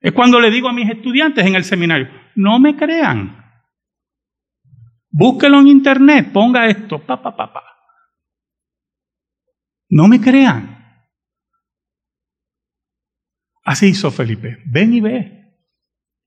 Es 0.00 0.12
cuando 0.12 0.40
le 0.40 0.50
digo 0.50 0.68
a 0.68 0.72
mis 0.72 0.88
estudiantes 0.88 1.44
en 1.44 1.56
el 1.56 1.64
seminario, 1.64 2.08
no 2.36 2.58
me 2.58 2.76
crean. 2.76 3.36
Búsquelo 5.10 5.60
en 5.60 5.68
internet, 5.68 6.32
ponga 6.32 6.66
esto, 6.66 7.04
pa, 7.04 7.20
pa, 7.20 7.36
pa, 7.36 7.52
pa. 7.52 7.62
No 9.90 10.06
me 10.06 10.20
crean. 10.20 10.78
Así 13.64 13.88
hizo 13.88 14.10
Felipe. 14.10 14.62
Ven 14.66 14.94
y 14.94 15.00
ve. 15.00 15.56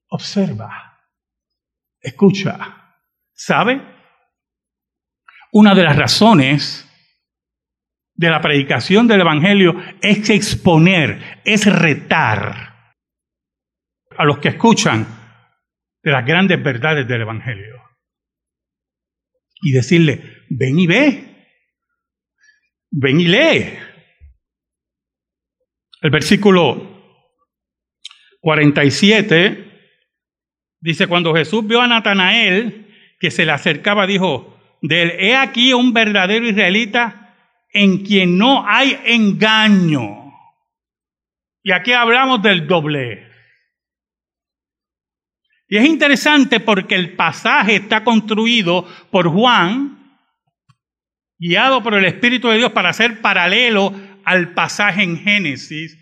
Observa. 0.10 1.00
Escucha. 2.00 2.96
¿Sabe? 3.34 3.82
Una 5.54 5.74
de 5.74 5.84
las 5.84 5.96
razones 5.96 6.91
de 8.16 8.30
la 8.30 8.42
predicación 8.42 9.08
del 9.08 9.22
Evangelio 9.22 9.76
es 10.02 10.30
exponer, 10.30 11.42
es 11.44 11.66
retar 11.66 12.72
a 14.18 14.26
los 14.26 14.40
que 14.40 14.50
escuchan 14.50 15.08
de 16.04 16.12
las 16.12 16.26
grandes 16.26 16.62
verdades 16.62 17.08
del 17.08 17.22
Evangelio. 17.22 17.82
Y 19.64 19.72
decirle, 19.72 20.44
ven 20.50 20.80
y 20.80 20.88
ve, 20.88 21.48
ven 22.92 23.22
y 23.22 23.28
lee. 23.28 23.78
El 26.02 26.10
versículo 26.10 26.92
47 28.42 29.72
dice, 30.80 31.08
cuando 31.08 31.34
Jesús 31.36 31.66
vio 31.66 31.82
a 31.82 31.88
Natanael 31.88 32.88
que 33.20 33.30
se 33.30 33.46
le 33.46 33.52
acercaba, 33.52 34.08
dijo, 34.08 34.60
de 34.82 35.04
él, 35.04 35.12
he 35.20 35.36
aquí 35.36 35.74
un 35.74 35.94
verdadero 35.94 36.48
israelita 36.48 37.21
en 37.74 38.04
quien 38.04 38.38
no 38.38 38.68
hay 38.68 39.00
engaño. 39.06 40.34
Y 41.64 41.72
aquí 41.72 41.94
hablamos 41.94 42.42
del 42.42 42.68
doble. 42.68 43.30
Y 45.68 45.78
es 45.78 45.86
interesante 45.86 46.60
porque 46.60 46.96
el 46.96 47.16
pasaje 47.16 47.76
está 47.76 48.04
construido 48.04 48.86
por 49.10 49.30
Juan, 49.30 50.18
guiado 51.38 51.82
por 51.82 51.94
el 51.94 52.06
Espíritu 52.06 52.50
de 52.50 52.58
Dios 52.58 52.72
para 52.72 52.92
ser 52.92 53.22
paralelo 53.22 53.94
al 54.26 54.54
pasaje 54.54 55.04
en 55.04 55.18
Génesis, 55.18 55.98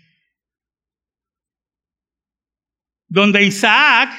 donde 3.06 3.44
Isaac 3.44 4.10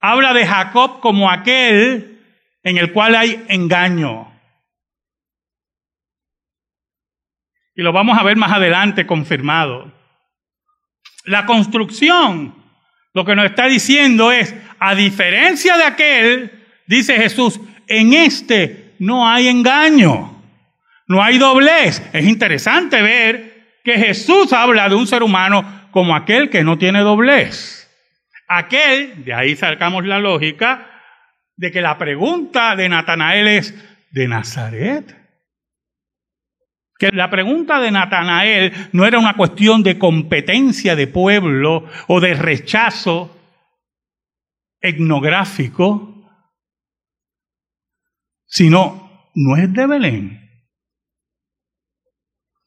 habla 0.00 0.32
de 0.32 0.46
Jacob 0.46 1.00
como 1.00 1.30
aquel 1.30 2.20
en 2.62 2.78
el 2.78 2.92
cual 2.92 3.14
hay 3.14 3.44
engaño. 3.48 4.29
Y 7.80 7.82
lo 7.82 7.94
vamos 7.94 8.18
a 8.18 8.22
ver 8.22 8.36
más 8.36 8.52
adelante 8.52 9.06
confirmado. 9.06 9.90
La 11.24 11.46
construcción 11.46 12.54
lo 13.14 13.24
que 13.24 13.34
nos 13.34 13.46
está 13.46 13.68
diciendo 13.68 14.30
es, 14.32 14.54
a 14.78 14.94
diferencia 14.94 15.78
de 15.78 15.84
aquel, 15.84 16.52
dice 16.86 17.16
Jesús, 17.16 17.58
en 17.86 18.12
este 18.12 18.92
no 18.98 19.26
hay 19.26 19.48
engaño, 19.48 20.42
no 21.06 21.22
hay 21.22 21.38
doblez. 21.38 22.06
Es 22.12 22.26
interesante 22.26 23.00
ver 23.00 23.78
que 23.82 23.96
Jesús 23.96 24.52
habla 24.52 24.90
de 24.90 24.96
un 24.96 25.06
ser 25.06 25.22
humano 25.22 25.88
como 25.90 26.14
aquel 26.14 26.50
que 26.50 26.62
no 26.62 26.76
tiene 26.76 27.00
doblez. 27.00 27.90
Aquel, 28.46 29.24
de 29.24 29.32
ahí 29.32 29.56
sacamos 29.56 30.04
la 30.04 30.18
lógica, 30.18 30.86
de 31.56 31.70
que 31.70 31.80
la 31.80 31.96
pregunta 31.96 32.76
de 32.76 32.90
Natanael 32.90 33.48
es, 33.48 33.74
¿de 34.10 34.28
Nazaret? 34.28 35.19
Que 37.00 37.10
la 37.12 37.30
pregunta 37.30 37.80
de 37.80 37.90
Natanael 37.90 38.90
no 38.92 39.06
era 39.06 39.18
una 39.18 39.34
cuestión 39.34 39.82
de 39.82 39.98
competencia 39.98 40.94
de 40.94 41.06
pueblo 41.06 41.88
o 42.08 42.20
de 42.20 42.34
rechazo 42.34 43.34
etnográfico, 44.78 46.30
sino 48.44 49.30
no 49.34 49.56
es 49.56 49.72
de 49.72 49.86
Belén. 49.86 50.66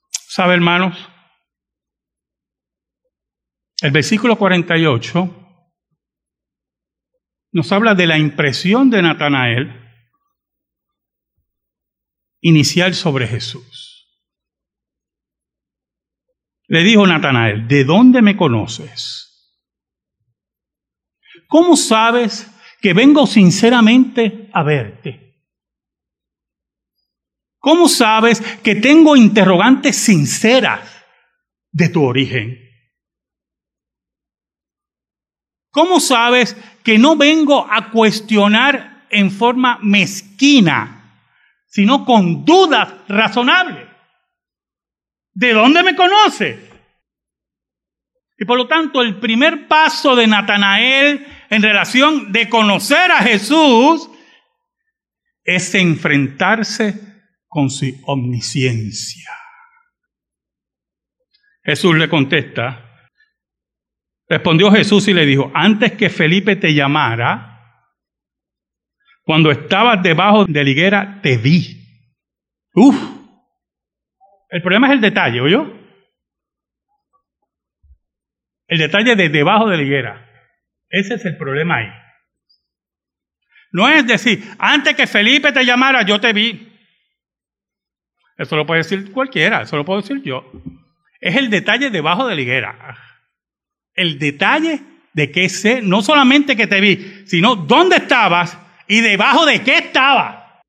¿Sabe, 0.10 0.56
hermanos? 0.56 0.98
El 3.84 3.92
versículo 3.92 4.36
48 4.36 5.60
nos 7.52 7.72
habla 7.72 7.94
de 7.94 8.08
la 8.08 8.18
impresión 8.18 8.90
de 8.90 9.04
Natanael 9.04 9.80
inicial 12.42 12.96
sobre 12.96 13.28
Jesús. 13.28 13.93
Le 16.68 16.84
dijo 16.84 17.06
Natanael, 17.06 17.68
¿de 17.68 17.84
dónde 17.84 18.22
me 18.22 18.38
conoces? 18.38 19.24
¿Cómo 21.48 21.76
sabes 21.76 22.50
que 22.82 22.94
vengo 22.94 23.28
sinceramente 23.28 24.50
a 24.54 24.64
verte? 24.64 25.24
¿Cómo 27.60 27.88
sabes 27.88 28.42
que 28.62 28.76
tengo 28.76 29.16
interrogantes 29.16 29.96
sinceras 29.96 31.06
de 31.72 31.90
tu 31.90 32.04
origen? 32.04 32.60
¿Cómo 35.72 36.00
sabes 36.00 36.58
que 36.84 36.98
no 36.98 37.16
vengo 37.16 37.66
a 37.70 37.90
cuestionar 37.92 39.08
en 39.10 39.32
forma 39.32 39.80
mezquina, 39.82 41.22
sino 41.68 42.06
con 42.06 42.46
dudas 42.46 42.94
razonables? 43.08 43.93
¿De 45.34 45.54
dónde 45.54 45.84
me 45.84 45.96
conoce? 45.96 46.70
Y 48.38 48.46
por 48.46 48.58
lo 48.58 48.68
tanto, 48.68 49.02
el 49.02 49.20
primer 49.20 49.68
paso 49.68 50.16
de 50.16 50.28
Natanael 50.28 51.26
en 51.50 51.62
relación 51.62 52.32
de 52.32 52.50
conocer 52.50 53.12
a 53.12 53.22
Jesús 53.22 54.10
es 55.44 55.74
enfrentarse 55.76 57.00
con 57.48 57.70
su 57.70 57.86
omnisciencia. 58.06 59.32
Jesús 61.64 61.96
le 61.96 62.10
contesta, 62.10 63.08
respondió 64.28 64.72
Jesús 64.72 65.08
y 65.08 65.14
le 65.14 65.26
dijo, 65.26 65.52
antes 65.54 65.94
que 65.94 66.10
Felipe 66.10 66.56
te 66.56 66.74
llamara, 66.74 67.54
cuando 69.24 69.52
estabas 69.52 70.04
debajo 70.04 70.46
de 70.46 70.64
la 70.64 70.70
higuera, 70.70 71.20
te 71.22 71.38
vi. 71.38 71.82
Uf, 72.74 73.13
el 74.54 74.62
problema 74.62 74.86
es 74.86 74.94
el 74.94 75.02
detalle, 75.02 75.42
¿oyó? 75.42 75.66
El 78.68 78.78
detalle 78.78 79.16
de 79.16 79.30
debajo 79.30 79.68
de 79.68 79.78
la 79.78 79.84
higuera. 79.84 80.30
Ese 80.90 81.16
es 81.16 81.26
el 81.26 81.38
problema 81.38 81.78
ahí. 81.78 81.88
No 83.72 83.90
es 83.90 84.06
decir, 84.06 84.44
antes 84.60 84.96
que 84.96 85.08
Felipe 85.08 85.52
te 85.52 85.66
llamara, 85.66 86.04
yo 86.04 86.22
te 86.22 86.34
vi. 86.34 86.72
Eso 88.38 88.56
lo 88.56 88.68
puede 88.68 88.84
decir 88.84 89.12
cualquiera, 89.12 89.64
eso 89.64 89.76
lo 89.76 89.86
puedo 89.86 90.02
decir 90.02 90.22
yo. 90.22 90.52
Es 91.20 91.36
el 91.36 91.50
detalle 91.50 91.90
debajo 91.90 92.28
de 92.28 92.36
la 92.36 92.42
higuera. 92.42 92.98
El 93.96 94.20
detalle 94.20 94.82
de 95.14 95.32
que 95.32 95.50
sé, 95.50 95.82
no 95.82 96.04
solamente 96.04 96.56
que 96.56 96.68
te 96.68 96.80
vi, 96.80 97.24
sino 97.26 97.56
dónde 97.56 97.96
estabas 97.96 98.56
y 98.88 99.02
debajo 99.02 99.48
de 99.48 99.64
qué 99.64 99.78
estaba. 99.78 100.62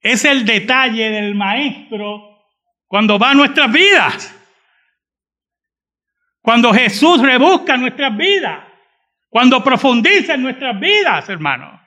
Es 0.00 0.24
el 0.24 0.46
detalle 0.46 1.10
del 1.10 1.34
maestro 1.34 2.33
cuando 2.94 3.18
va 3.18 3.30
a 3.32 3.34
nuestras 3.34 3.72
vidas. 3.72 4.32
Cuando 6.40 6.72
Jesús 6.72 7.20
rebusca 7.20 7.76
nuestras 7.76 8.16
vidas. 8.16 8.62
Cuando 9.28 9.64
profundiza 9.64 10.34
en 10.34 10.42
nuestras 10.44 10.78
vidas, 10.78 11.28
hermano. 11.28 11.82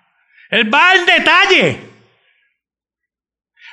Él 0.50 0.70
va 0.74 0.90
al 0.90 1.06
detalle. 1.06 1.80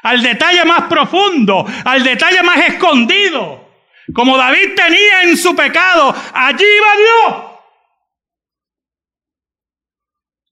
Al 0.05 0.23
detalle 0.23 0.65
más 0.65 0.83
profundo. 0.83 1.67
Al 1.85 2.05
detalle 2.05 2.41
más 2.45 2.69
escondido. 2.69 3.69
Como 4.15 4.37
David 4.37 4.77
tenía 4.77 5.23
en 5.23 5.37
su 5.37 5.57
pecado. 5.57 6.15
Allí 6.35 6.65
va 6.65 6.97
Dios. 6.97 7.45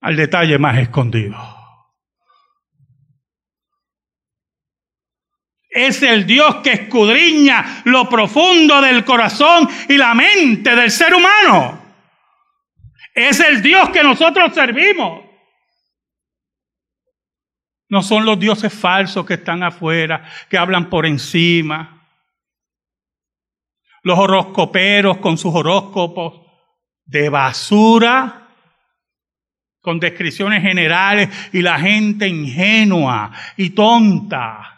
Al 0.01 0.17
detalle 0.17 0.59
más 0.59 0.79
escondido. 0.79 1.62
Es 5.75 6.03
el 6.03 6.27
Dios 6.27 6.57
que 6.57 6.73
escudriña 6.73 7.81
lo 7.85 8.07
profundo 8.07 8.83
del 8.83 9.07
corazón 9.07 9.67
y 9.89 9.97
la 9.97 10.15
mente 10.15 10.77
del 10.77 10.91
ser 10.91 11.15
humano. 11.15 11.83
Es 13.15 13.41
el 13.41 13.63
Dios 13.63 13.89
que 13.89 14.03
nosotros 14.03 14.55
servimos. 14.55 15.25
No 17.89 18.03
son 18.03 18.27
los 18.27 18.39
dioses 18.39 18.73
falsos 18.73 19.25
que 19.25 19.35
están 19.35 19.63
afuera, 19.63 20.29
que 20.51 20.59
hablan 20.59 20.91
por 20.91 21.07
encima. 21.07 22.07
Los 24.03 24.19
horoscoperos 24.19 25.19
con 25.19 25.39
sus 25.39 25.55
horóscopos 25.55 26.43
de 27.07 27.31
basura, 27.31 28.49
con 29.81 29.99
descripciones 29.99 30.63
generales, 30.63 31.31
y 31.55 31.63
la 31.63 31.79
gente 31.79 32.29
ingenua 32.29 33.33
y 33.57 33.71
tonta 33.71 34.72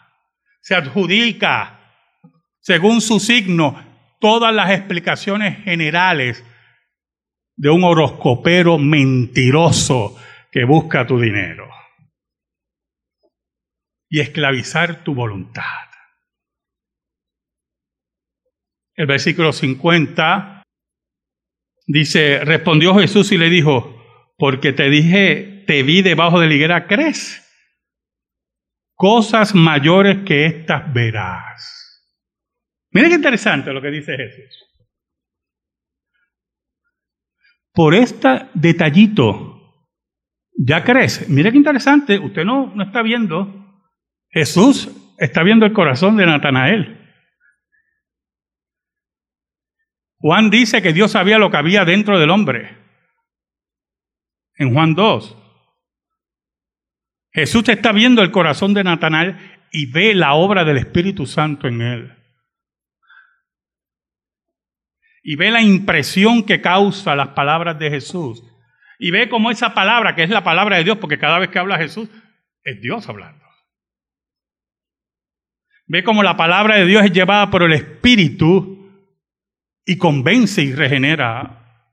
se 0.65 0.73
adjudica, 0.73 1.79
según 2.59 2.99
su 2.99 3.19
signo, 3.19 3.85
todas 4.19 4.51
las 4.51 4.71
explicaciones 4.71 5.63
generales 5.63 6.43
de 7.55 7.69
un 7.69 7.83
horoscopero 7.83 8.79
mentiroso 8.79 10.17
que 10.51 10.65
busca 10.65 11.05
tu 11.05 11.19
dinero 11.19 11.69
y 14.09 14.21
esclavizar 14.21 15.03
tu 15.03 15.13
voluntad. 15.13 15.61
El 18.95 19.05
versículo 19.05 19.53
50 19.53 20.63
dice, 21.85 22.43
respondió 22.43 22.95
Jesús 22.95 23.31
y 23.31 23.37
le 23.37 23.51
dijo, 23.51 24.03
porque 24.35 24.73
te 24.73 24.89
dije, 24.89 25.63
te 25.67 25.83
vi 25.83 26.01
debajo 26.01 26.39
de 26.39 26.47
la 26.47 26.53
higuera, 26.55 26.87
¿crees? 26.87 27.44
Cosas 28.95 29.53
mayores 29.53 30.25
que 30.25 30.45
estas 30.45 30.91
verás. 30.93 31.75
Miren 32.91 33.09
qué 33.09 33.15
interesante 33.15 33.73
lo 33.73 33.81
que 33.81 33.91
dice 33.91 34.15
Jesús. 34.15 34.65
Por 37.73 37.93
este 37.93 38.47
detallito, 38.53 39.91
¿ya 40.57 40.81
crees? 40.85 41.27
Mire 41.27 41.51
qué 41.51 41.57
interesante, 41.57 42.17
usted 42.17 42.45
no, 42.45 42.73
no 42.73 42.83
está 42.83 43.01
viendo. 43.01 43.83
Jesús 44.29 44.89
está 45.17 45.43
viendo 45.43 45.65
el 45.65 45.73
corazón 45.73 46.15
de 46.15 46.25
Natanael. 46.25 47.01
Juan 50.19 50.49
dice 50.49 50.81
que 50.81 50.93
Dios 50.93 51.11
sabía 51.11 51.37
lo 51.37 51.51
que 51.51 51.57
había 51.57 51.83
dentro 51.83 52.17
del 52.17 52.29
hombre. 52.29 52.77
En 54.55 54.73
Juan 54.73 54.95
2. 54.95 55.44
Jesús 57.35 57.67
está 57.67 57.91
viendo 57.91 58.21
el 58.21 58.31
corazón 58.31 58.73
de 58.73 58.85
Natanael 58.85 59.35
y 59.69 59.91
ve 59.91 60.15
la 60.15 60.35
obra 60.35 60.63
del 60.63 60.77
Espíritu 60.77 61.25
Santo 61.25 61.67
en 61.67 61.81
él. 61.81 62.13
Y 65.21 65.35
ve 65.35 65.51
la 65.51 65.61
impresión 65.61 66.45
que 66.45 66.61
causa 66.61 67.13
las 67.13 67.29
palabras 67.29 67.77
de 67.77 67.89
Jesús. 67.89 68.41
Y 68.99 69.11
ve 69.11 69.27
cómo 69.27 69.51
esa 69.51 69.73
palabra, 69.73 70.15
que 70.15 70.23
es 70.23 70.29
la 70.29 70.45
palabra 70.45 70.77
de 70.77 70.85
Dios, 70.85 70.97
porque 70.97 71.19
cada 71.19 71.39
vez 71.39 71.49
que 71.49 71.59
habla 71.59 71.77
Jesús, 71.77 72.09
es 72.63 72.79
Dios 72.79 73.09
hablando. 73.09 73.43
Ve 75.87 76.05
cómo 76.05 76.23
la 76.23 76.37
palabra 76.37 76.77
de 76.77 76.85
Dios 76.85 77.03
es 77.03 77.11
llevada 77.11 77.51
por 77.51 77.63
el 77.63 77.73
Espíritu 77.73 79.11
y 79.83 79.97
convence 79.97 80.63
y 80.63 80.73
regenera 80.73 81.83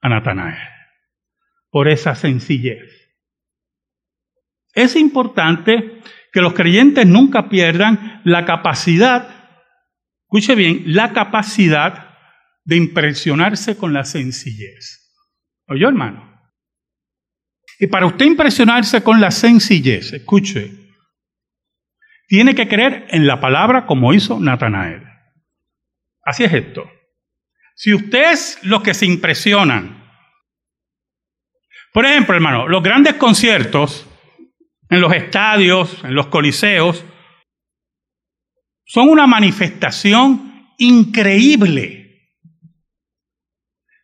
a 0.00 0.08
Natanael 0.08 0.58
por 1.70 1.88
esa 1.88 2.16
sencillez. 2.16 2.99
Es 4.74 4.96
importante 4.96 6.00
que 6.32 6.40
los 6.40 6.54
creyentes 6.54 7.06
nunca 7.06 7.48
pierdan 7.48 8.20
la 8.24 8.44
capacidad, 8.44 9.28
escuche 10.22 10.54
bien, 10.54 10.82
la 10.86 11.12
capacidad 11.12 12.16
de 12.64 12.76
impresionarse 12.76 13.76
con 13.76 13.92
la 13.92 14.04
sencillez. 14.04 15.12
¿Oyó, 15.66 15.88
hermano? 15.88 16.30
Y 17.78 17.86
para 17.86 18.06
usted 18.06 18.26
impresionarse 18.26 19.02
con 19.02 19.20
la 19.20 19.30
sencillez, 19.30 20.12
escuche, 20.12 20.70
tiene 22.28 22.54
que 22.54 22.68
creer 22.68 23.06
en 23.10 23.26
la 23.26 23.40
palabra 23.40 23.86
como 23.86 24.12
hizo 24.12 24.38
Natanael. 24.38 25.02
Así 26.22 26.44
es 26.44 26.52
esto. 26.52 26.88
Si 27.74 27.94
ustedes 27.94 28.58
los 28.62 28.82
que 28.82 28.94
se 28.94 29.06
impresionan, 29.06 30.04
por 31.92 32.04
ejemplo, 32.04 32.34
hermano, 32.34 32.68
los 32.68 32.82
grandes 32.82 33.14
conciertos 33.14 34.06
en 34.90 35.00
los 35.00 35.12
estadios, 35.12 36.02
en 36.04 36.14
los 36.14 36.26
coliseos, 36.26 37.04
son 38.84 39.08
una 39.08 39.26
manifestación 39.26 40.74
increíble 40.78 42.00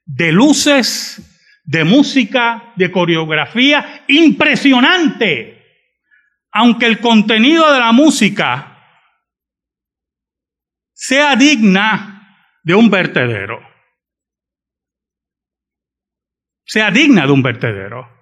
de 0.05 0.31
luces, 0.31 1.61
de 1.65 1.83
música, 1.83 2.73
de 2.77 2.93
coreografía, 2.93 4.05
impresionante. 4.07 5.55
Aunque 6.53 6.87
el 6.87 7.01
contenido 7.01 7.71
de 7.73 7.81
la 7.81 7.91
música 7.91 8.73
sea 10.93 11.35
digna 11.35 12.39
de 12.63 12.75
un 12.75 12.89
vertedero. 12.89 13.61
Sea 16.65 16.91
digna 16.93 17.27
de 17.27 17.33
un 17.33 17.43
vertedero. 17.43 18.16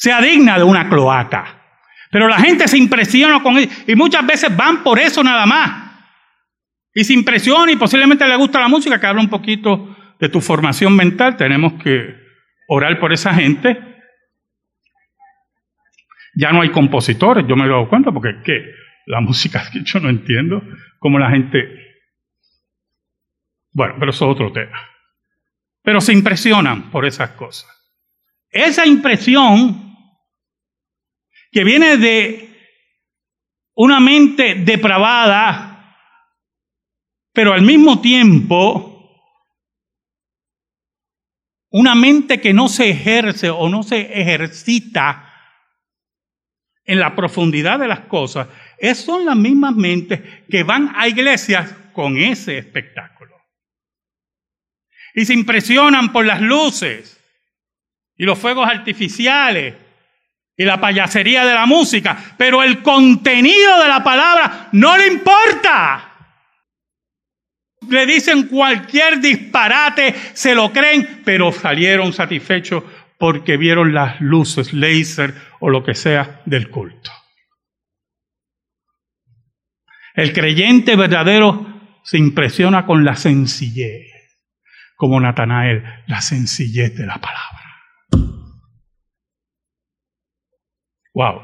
Sea 0.00 0.18
digna 0.22 0.56
de 0.56 0.64
una 0.64 0.88
cloaca. 0.88 1.60
Pero 2.10 2.26
la 2.26 2.38
gente 2.38 2.66
se 2.66 2.78
impresiona 2.78 3.42
con 3.42 3.58
él 3.58 3.68
y 3.86 3.94
muchas 3.94 4.26
veces 4.26 4.56
van 4.56 4.82
por 4.82 4.98
eso 4.98 5.22
nada 5.22 5.44
más. 5.44 5.90
Y 6.94 7.04
se 7.04 7.12
impresiona 7.12 7.70
y 7.70 7.76
posiblemente 7.76 8.26
le 8.26 8.34
gusta 8.36 8.58
la 8.58 8.68
música, 8.68 8.98
que 8.98 9.06
habla 9.06 9.20
un 9.20 9.28
poquito 9.28 9.94
de 10.18 10.30
tu 10.30 10.40
formación 10.40 10.96
mental. 10.96 11.36
Tenemos 11.36 11.74
que 11.82 12.16
orar 12.68 12.98
por 12.98 13.12
esa 13.12 13.34
gente. 13.34 13.78
Ya 16.34 16.50
no 16.50 16.62
hay 16.62 16.70
compositores, 16.70 17.46
yo 17.46 17.54
me 17.54 17.66
he 17.66 17.68
dado 17.68 17.86
cuenta, 17.90 18.10
porque 18.10 18.40
¿qué? 18.42 18.64
la 19.04 19.20
música 19.20 19.62
que 19.70 19.82
yo 19.84 20.00
no 20.00 20.08
entiendo, 20.08 20.62
cómo 20.98 21.18
la 21.18 21.28
gente... 21.28 21.68
Bueno, 23.72 23.96
pero 23.98 24.12
eso 24.12 24.24
es 24.24 24.32
otro 24.32 24.50
tema. 24.50 24.78
Pero 25.82 26.00
se 26.00 26.14
impresionan 26.14 26.90
por 26.90 27.04
esas 27.04 27.32
cosas. 27.32 27.68
Esa 28.50 28.86
impresión 28.86 29.89
que 31.50 31.64
viene 31.64 31.96
de 31.96 32.50
una 33.74 34.00
mente 34.00 34.54
depravada, 34.56 35.96
pero 37.32 37.52
al 37.52 37.62
mismo 37.62 38.00
tiempo 38.00 38.90
una 41.70 41.94
mente 41.94 42.40
que 42.40 42.52
no 42.52 42.68
se 42.68 42.90
ejerce 42.90 43.48
o 43.48 43.68
no 43.68 43.82
se 43.82 44.20
ejercita 44.20 45.26
en 46.84 46.98
la 46.98 47.14
profundidad 47.14 47.78
de 47.78 47.86
las 47.86 48.00
cosas, 48.00 48.48
es, 48.78 48.98
son 48.98 49.24
las 49.24 49.36
mismas 49.36 49.76
mentes 49.76 50.20
que 50.48 50.64
van 50.64 50.92
a 50.96 51.06
iglesias 51.06 51.72
con 51.92 52.18
ese 52.18 52.58
espectáculo. 52.58 53.36
Y 55.14 55.24
se 55.24 55.34
impresionan 55.34 56.12
por 56.12 56.26
las 56.26 56.40
luces 56.40 57.20
y 58.16 58.24
los 58.24 58.38
fuegos 58.38 58.68
artificiales 58.68 59.74
y 60.60 60.64
la 60.66 60.78
payasería 60.78 61.46
de 61.46 61.54
la 61.54 61.64
música, 61.64 62.34
pero 62.36 62.62
el 62.62 62.82
contenido 62.82 63.80
de 63.80 63.88
la 63.88 64.04
palabra 64.04 64.68
no 64.72 64.94
le 64.98 65.06
importa. 65.06 66.18
Le 67.88 68.04
dicen 68.04 68.46
cualquier 68.46 69.22
disparate, 69.22 70.14
se 70.34 70.54
lo 70.54 70.70
creen, 70.70 71.22
pero 71.24 71.50
salieron 71.50 72.12
satisfechos 72.12 72.84
porque 73.18 73.56
vieron 73.56 73.94
las 73.94 74.20
luces 74.20 74.74
láser 74.74 75.34
o 75.60 75.70
lo 75.70 75.82
que 75.82 75.94
sea 75.94 76.42
del 76.44 76.68
culto. 76.68 77.10
El 80.14 80.34
creyente 80.34 80.94
verdadero 80.94 82.00
se 82.04 82.18
impresiona 82.18 82.84
con 82.84 83.02
la 83.02 83.16
sencillez, 83.16 84.12
como 84.94 85.18
Natanael, 85.18 85.84
la 86.06 86.20
sencillez 86.20 86.94
de 86.98 87.06
la 87.06 87.18
palabra. 87.18 87.59
Wow. 91.20 91.42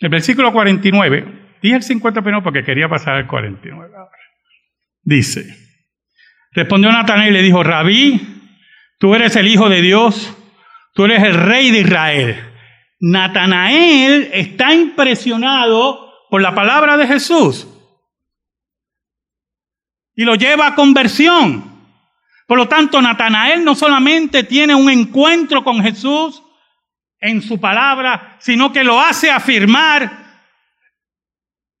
El 0.00 0.08
versículo 0.08 0.52
49, 0.52 1.58
dije 1.62 1.76
el 1.76 1.82
50 1.84 2.22
pero 2.22 2.42
porque 2.42 2.64
quería 2.64 2.88
pasar 2.88 3.14
al 3.14 3.28
49 3.28 3.94
ahora. 3.96 4.10
Dice, 5.02 5.44
respondió 6.50 6.90
Natanael 6.90 7.30
y 7.30 7.34
le 7.34 7.42
dijo, 7.42 7.62
Rabí, 7.62 8.20
tú 8.98 9.14
eres 9.14 9.36
el 9.36 9.46
Hijo 9.46 9.68
de 9.68 9.80
Dios, 9.80 10.36
tú 10.92 11.04
eres 11.04 11.22
el 11.22 11.34
Rey 11.34 11.70
de 11.70 11.82
Israel. 11.82 12.52
Natanael 12.98 14.30
está 14.32 14.74
impresionado 14.74 16.12
por 16.30 16.42
la 16.42 16.52
palabra 16.52 16.96
de 16.96 17.06
Jesús 17.06 17.68
y 20.16 20.24
lo 20.24 20.34
lleva 20.34 20.66
a 20.66 20.74
conversión. 20.74 21.62
Por 22.48 22.58
lo 22.58 22.66
tanto, 22.66 23.00
Natanael 23.00 23.64
no 23.64 23.76
solamente 23.76 24.42
tiene 24.42 24.74
un 24.74 24.90
encuentro 24.90 25.62
con 25.62 25.80
Jesús, 25.80 26.42
en 27.20 27.42
su 27.42 27.60
palabra, 27.60 28.36
sino 28.40 28.72
que 28.72 28.82
lo 28.82 28.98
hace 28.98 29.30
afirmar 29.30 30.10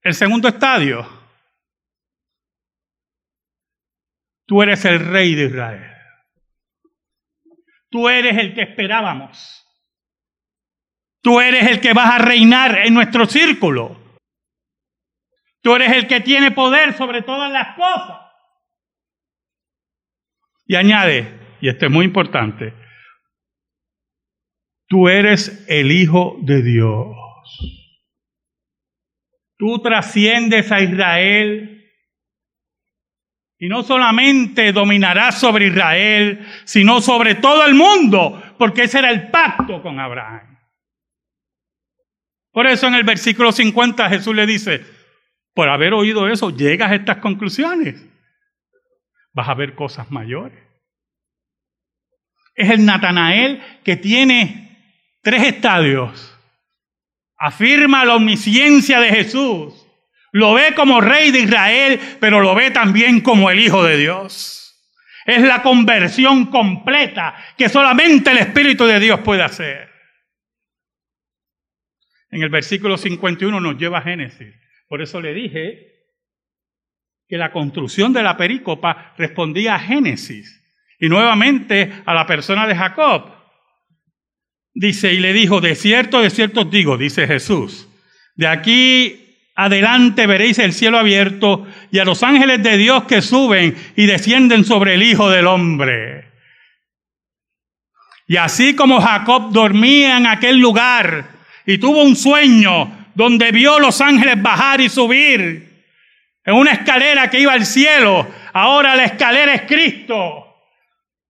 el 0.02 0.14
segundo 0.14 0.48
estadio. 0.48 1.08
Tú 4.46 4.62
eres 4.62 4.84
el 4.84 4.98
rey 4.98 5.34
de 5.34 5.44
Israel. 5.46 5.96
Tú 7.90 8.08
eres 8.08 8.36
el 8.36 8.54
que 8.54 8.62
esperábamos. 8.62 9.66
Tú 11.22 11.40
eres 11.40 11.68
el 11.68 11.80
que 11.80 11.92
vas 11.92 12.14
a 12.14 12.18
reinar 12.18 12.78
en 12.78 12.94
nuestro 12.94 13.26
círculo. 13.26 14.00
Tú 15.62 15.74
eres 15.74 15.92
el 15.92 16.06
que 16.06 16.20
tiene 16.20 16.50
poder 16.50 16.94
sobre 16.94 17.22
todas 17.22 17.50
las 17.52 17.76
cosas. 17.76 18.18
Y 20.66 20.76
añade, 20.76 21.58
y 21.60 21.68
esto 21.68 21.86
es 21.86 21.92
muy 21.92 22.04
importante, 22.04 22.72
Tú 24.90 25.08
eres 25.08 25.64
el 25.68 25.92
Hijo 25.92 26.36
de 26.42 26.62
Dios. 26.64 27.16
Tú 29.56 29.80
trasciendes 29.80 30.72
a 30.72 30.80
Israel 30.80 31.88
y 33.56 33.68
no 33.68 33.84
solamente 33.84 34.72
dominarás 34.72 35.38
sobre 35.38 35.68
Israel, 35.68 36.44
sino 36.64 37.00
sobre 37.00 37.36
todo 37.36 37.64
el 37.64 37.74
mundo, 37.74 38.42
porque 38.58 38.82
ese 38.82 38.98
era 38.98 39.10
el 39.10 39.30
pacto 39.30 39.80
con 39.80 40.00
Abraham. 40.00 40.58
Por 42.50 42.66
eso 42.66 42.88
en 42.88 42.96
el 42.96 43.04
versículo 43.04 43.52
50 43.52 44.08
Jesús 44.08 44.34
le 44.34 44.44
dice, 44.44 44.84
por 45.54 45.68
haber 45.68 45.92
oído 45.92 46.26
eso, 46.26 46.50
llegas 46.50 46.90
a 46.90 46.96
estas 46.96 47.18
conclusiones. 47.18 47.94
Vas 49.34 49.48
a 49.48 49.54
ver 49.54 49.76
cosas 49.76 50.10
mayores. 50.10 50.58
Es 52.56 52.70
el 52.70 52.84
Natanael 52.84 53.62
que 53.84 53.94
tiene 53.96 54.69
tres 55.22 55.44
estadios. 55.44 56.38
Afirma 57.36 58.04
la 58.04 58.16
omnisciencia 58.16 59.00
de 59.00 59.10
Jesús. 59.10 59.86
Lo 60.32 60.54
ve 60.54 60.74
como 60.74 61.00
rey 61.00 61.30
de 61.30 61.40
Israel, 61.40 62.00
pero 62.20 62.40
lo 62.40 62.54
ve 62.54 62.70
también 62.70 63.20
como 63.20 63.50
el 63.50 63.58
Hijo 63.60 63.82
de 63.82 63.96
Dios. 63.96 64.60
Es 65.26 65.42
la 65.42 65.62
conversión 65.62 66.46
completa 66.46 67.34
que 67.56 67.68
solamente 67.68 68.30
el 68.30 68.38
Espíritu 68.38 68.84
de 68.86 69.00
Dios 69.00 69.20
puede 69.20 69.42
hacer. 69.42 69.90
En 72.30 72.42
el 72.42 72.48
versículo 72.48 72.96
51 72.96 73.60
nos 73.60 73.76
lleva 73.76 73.98
a 73.98 74.02
Génesis. 74.02 74.54
Por 74.88 75.02
eso 75.02 75.20
le 75.20 75.34
dije 75.34 75.90
que 77.28 77.36
la 77.36 77.52
construcción 77.52 78.12
de 78.12 78.22
la 78.22 78.36
perícopa 78.36 79.14
respondía 79.16 79.76
a 79.76 79.78
Génesis 79.78 80.60
y 80.98 81.08
nuevamente 81.08 82.02
a 82.04 82.14
la 82.14 82.26
persona 82.26 82.66
de 82.66 82.76
Jacob. 82.76 83.39
Dice, 84.80 85.12
y 85.12 85.20
le 85.20 85.34
dijo, 85.34 85.60
de 85.60 85.74
cierto, 85.74 86.22
de 86.22 86.30
cierto 86.30 86.64
digo, 86.64 86.96
dice 86.96 87.26
Jesús, 87.26 87.86
de 88.34 88.46
aquí 88.46 89.36
adelante 89.54 90.26
veréis 90.26 90.58
el 90.58 90.72
cielo 90.72 90.96
abierto 90.96 91.66
y 91.90 91.98
a 91.98 92.06
los 92.06 92.22
ángeles 92.22 92.62
de 92.62 92.78
Dios 92.78 93.04
que 93.04 93.20
suben 93.20 93.76
y 93.94 94.06
descienden 94.06 94.64
sobre 94.64 94.94
el 94.94 95.02
Hijo 95.02 95.28
del 95.28 95.48
Hombre. 95.48 96.30
Y 98.26 98.38
así 98.38 98.74
como 98.74 99.02
Jacob 99.02 99.52
dormía 99.52 100.16
en 100.16 100.26
aquel 100.26 100.56
lugar 100.56 101.28
y 101.66 101.76
tuvo 101.76 102.02
un 102.02 102.16
sueño 102.16 103.10
donde 103.14 103.52
vio 103.52 103.80
los 103.80 104.00
ángeles 104.00 104.40
bajar 104.40 104.80
y 104.80 104.88
subir 104.88 105.84
en 106.42 106.54
una 106.54 106.70
escalera 106.70 107.28
que 107.28 107.40
iba 107.40 107.52
al 107.52 107.66
cielo, 107.66 108.26
ahora 108.54 108.96
la 108.96 109.04
escalera 109.04 109.52
es 109.52 109.62
Cristo. 109.68 110.56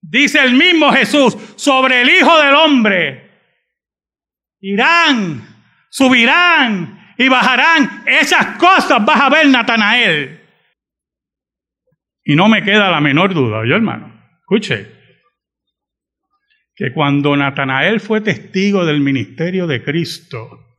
Dice 0.01 0.39
el 0.39 0.53
mismo 0.53 0.93
Jesús 0.93 1.37
sobre 1.57 2.03
el 2.03 2.11
Hijo 2.11 2.39
del 2.39 2.55
Hombre 2.55 3.30
irán, 4.61 5.43
subirán 5.89 7.15
y 7.19 7.29
bajarán. 7.29 8.05
Esas 8.07 8.57
cosas 8.57 9.05
vas 9.05 9.21
a 9.21 9.29
ver, 9.29 9.49
Natanael. 9.49 10.41
Y 12.25 12.37
no 12.37 12.49
me 12.49 12.63
queda 12.63 12.91
la 12.91 13.01
menor 13.01 13.35
duda, 13.35 13.67
yo 13.67 13.75
hermano, 13.75 14.13
escuche, 14.41 15.01
que 16.75 16.93
cuando 16.93 17.37
Natanael 17.37 18.01
fue 18.01 18.21
testigo 18.21 18.85
del 18.85 19.01
ministerio 19.01 19.67
de 19.67 19.83
Cristo, 19.83 20.77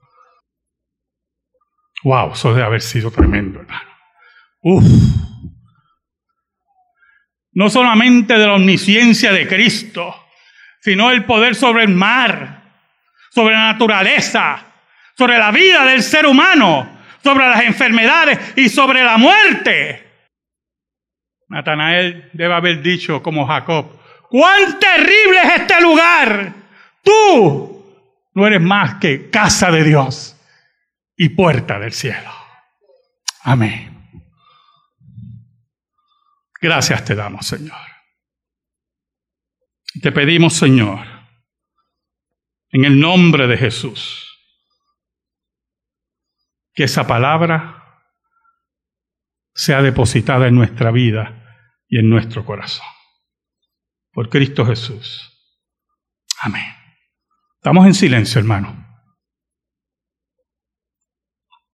wow, 2.03 2.31
eso 2.31 2.53
debe 2.53 2.65
haber 2.65 2.81
sido 2.81 3.11
tremendo, 3.11 3.59
hermano. 3.59 3.91
Uf. 4.61 4.83
No 7.53 7.69
solamente 7.69 8.37
de 8.37 8.47
la 8.47 8.53
omnisciencia 8.53 9.33
de 9.33 9.47
Cristo, 9.47 10.15
sino 10.79 11.11
el 11.11 11.25
poder 11.25 11.53
sobre 11.53 11.83
el 11.83 11.89
mar, 11.89 12.60
sobre 13.31 13.55
la 13.55 13.71
naturaleza, 13.71 14.65
sobre 15.17 15.37
la 15.37 15.51
vida 15.51 15.85
del 15.85 16.03
ser 16.03 16.25
humano, 16.25 16.99
sobre 17.23 17.47
las 17.47 17.63
enfermedades 17.63 18.39
y 18.57 18.67
sobre 18.69 19.03
la 19.03 19.17
muerte. 19.17 20.11
Natanael 21.47 22.29
debe 22.33 22.53
haber 22.53 22.81
dicho 22.81 23.23
como 23.23 23.47
Jacob, 23.47 23.99
cuán 24.29 24.79
terrible 24.79 25.39
es 25.43 25.61
este 25.61 25.81
lugar. 25.81 26.53
Tú 27.03 27.71
no 28.33 28.47
eres 28.47 28.61
más 28.61 28.95
que 28.95 29.29
casa 29.29 29.71
de 29.71 29.83
Dios 29.83 30.37
y 31.15 31.29
puerta 31.29 31.79
del 31.79 31.93
cielo. 31.93 32.31
Amén. 33.43 33.91
Gracias 36.61 37.03
te 37.05 37.15
damos, 37.15 37.47
Señor. 37.47 37.77
Te 40.01 40.11
pedimos, 40.11 40.53
Señor, 40.53 41.05
en 42.71 42.85
el 42.85 42.99
nombre 42.99 43.47
de 43.47 43.57
Jesús. 43.57 44.27
Que 46.73 46.85
esa 46.85 47.05
palabra 47.05 48.03
sea 49.53 49.81
depositada 49.81 50.47
en 50.47 50.55
nuestra 50.55 50.91
vida 50.91 51.41
y 51.87 51.99
en 51.99 52.09
nuestro 52.09 52.45
corazón. 52.45 52.85
Por 54.11 54.29
Cristo 54.29 54.65
Jesús. 54.65 55.27
Amén. 56.41 56.65
Estamos 57.55 57.85
en 57.85 57.93
silencio, 57.93 58.39
hermano. 58.39 58.80